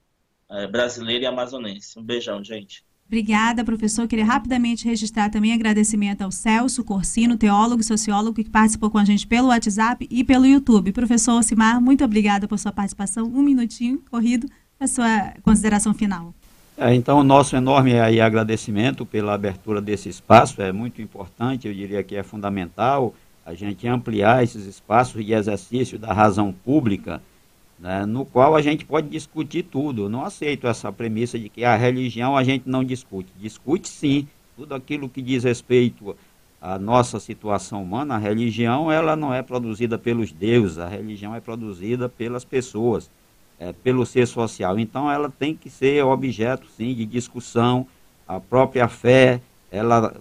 é, 0.49 0.67
brasileira 0.67 1.23
e 1.23 1.27
amazonense. 1.27 1.97
Um 1.97 2.03
beijão, 2.03 2.43
gente. 2.43 2.83
Obrigada, 3.07 3.63
professor. 3.63 4.07
Queria 4.07 4.25
rapidamente 4.25 4.85
registrar 4.85 5.29
também 5.29 5.53
agradecimento 5.53 6.23
ao 6.23 6.31
Celso 6.31 6.83
Corsino, 6.83 7.37
teólogo 7.37 7.81
e 7.81 7.83
sociólogo, 7.83 8.43
que 8.43 8.49
participou 8.49 8.89
com 8.89 8.97
a 8.97 9.05
gente 9.05 9.27
pelo 9.27 9.49
WhatsApp 9.49 10.07
e 10.09 10.23
pelo 10.23 10.45
YouTube. 10.45 10.91
Professor 10.91 11.43
Simar, 11.43 11.79
muito 11.79 12.03
obrigada 12.03 12.47
por 12.47 12.57
sua 12.57 12.71
participação. 12.71 13.27
Um 13.27 13.43
minutinho 13.43 14.01
corrido 14.09 14.47
para 14.77 14.87
sua 14.87 15.33
consideração 15.43 15.93
final. 15.93 16.33
É, 16.77 16.93
então, 16.93 17.23
nosso 17.23 17.55
enorme 17.55 17.97
aí 17.99 18.19
agradecimento 18.19 19.05
pela 19.05 19.33
abertura 19.33 19.79
desse 19.79 20.09
espaço. 20.09 20.61
É 20.61 20.71
muito 20.71 21.01
importante, 21.01 21.67
eu 21.67 21.73
diria 21.73 22.03
que 22.03 22.15
é 22.15 22.23
fundamental 22.23 23.13
a 23.45 23.53
gente 23.53 23.87
ampliar 23.87 24.43
esses 24.43 24.65
espaços 24.65 25.23
de 25.23 25.31
exercício 25.31 25.99
da 25.99 26.11
razão 26.11 26.51
pública 26.51 27.21
né, 27.79 28.05
no 28.05 28.25
qual 28.25 28.55
a 28.55 28.61
gente 28.61 28.85
pode 28.85 29.09
discutir 29.09 29.63
tudo. 29.63 30.03
Eu 30.03 30.09
não 30.09 30.23
aceito 30.23 30.67
essa 30.67 30.91
premissa 30.91 31.37
de 31.37 31.49
que 31.49 31.63
a 31.63 31.75
religião 31.75 32.35
a 32.35 32.43
gente 32.43 32.67
não 32.67 32.83
discute. 32.83 33.31
Discute 33.39 33.87
sim, 33.87 34.27
tudo 34.55 34.73
aquilo 34.73 35.09
que 35.09 35.21
diz 35.21 35.43
respeito 35.43 36.15
à 36.61 36.79
nossa 36.79 37.19
situação 37.19 37.83
humana. 37.83 38.15
A 38.15 38.19
religião 38.19 38.91
ela 38.91 39.15
não 39.15 39.33
é 39.33 39.41
produzida 39.41 39.97
pelos 39.97 40.31
deuses, 40.31 40.79
a 40.79 40.87
religião 40.87 41.35
é 41.35 41.41
produzida 41.41 42.07
pelas 42.07 42.45
pessoas, 42.45 43.09
é, 43.59 43.73
pelo 43.73 44.05
ser 44.05 44.27
social. 44.27 44.79
Então 44.79 45.11
ela 45.11 45.29
tem 45.29 45.53
que 45.53 45.69
ser 45.69 46.03
objeto 46.03 46.65
sim 46.77 46.93
de 46.93 47.05
discussão. 47.05 47.85
A 48.27 48.39
própria 48.39 48.87
fé, 48.87 49.41
ela 49.69 50.15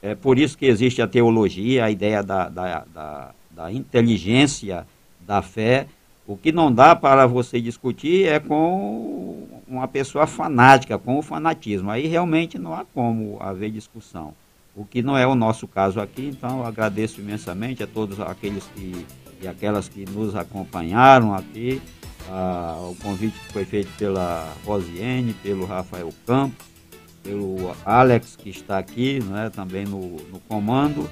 é 0.00 0.14
por 0.14 0.38
isso 0.38 0.56
que 0.56 0.66
existe 0.66 1.02
a 1.02 1.08
teologia, 1.08 1.86
a 1.86 1.90
ideia 1.90 2.22
da, 2.22 2.48
da, 2.48 2.84
da, 2.94 3.34
da 3.50 3.72
inteligência 3.72 4.86
da 5.26 5.42
fé 5.42 5.88
o 6.28 6.36
que 6.36 6.52
não 6.52 6.70
dá 6.70 6.94
para 6.94 7.26
você 7.26 7.58
discutir 7.58 8.28
é 8.28 8.38
com 8.38 9.48
uma 9.66 9.88
pessoa 9.88 10.26
fanática, 10.26 10.98
com 10.98 11.18
o 11.18 11.22
fanatismo. 11.22 11.90
Aí 11.90 12.06
realmente 12.06 12.58
não 12.58 12.74
há 12.74 12.84
como 12.84 13.38
haver 13.40 13.70
discussão. 13.70 14.34
O 14.76 14.84
que 14.84 15.00
não 15.00 15.16
é 15.16 15.26
o 15.26 15.34
nosso 15.34 15.66
caso 15.66 15.98
aqui, 15.98 16.26
então 16.26 16.66
agradeço 16.66 17.18
imensamente 17.18 17.82
a 17.82 17.86
todos 17.86 18.20
aqueles 18.20 18.62
que, 18.74 19.06
e 19.40 19.48
aquelas 19.48 19.88
que 19.88 20.04
nos 20.04 20.36
acompanharam 20.36 21.34
aqui. 21.34 21.80
O 22.90 22.94
convite 22.96 23.38
que 23.40 23.52
foi 23.54 23.64
feito 23.64 23.90
pela 23.96 24.52
Rosiane, 24.66 25.32
pelo 25.42 25.64
Rafael 25.64 26.12
Campos, 26.26 26.66
pelo 27.22 27.74
Alex, 27.86 28.36
que 28.36 28.50
está 28.50 28.76
aqui 28.76 29.18
né, 29.24 29.48
também 29.48 29.86
no, 29.86 30.18
no 30.30 30.38
comando. 30.46 31.08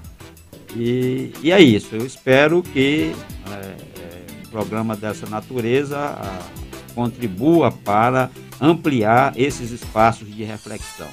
E, 0.76 1.32
e, 1.42 1.50
é 1.50 1.60
isso, 1.60 1.94
eu 1.96 2.04
espero 2.04 2.62
que 2.62 3.14
é, 3.50 3.76
um 4.25 4.25
programa 4.56 4.96
dessa 4.96 5.26
natureza 5.26 5.98
a, 5.98 6.40
contribua 6.94 7.70
para 7.70 8.30
ampliar 8.58 9.34
esses 9.36 9.70
espaços 9.70 10.34
de 10.34 10.44
reflexão. 10.44 11.08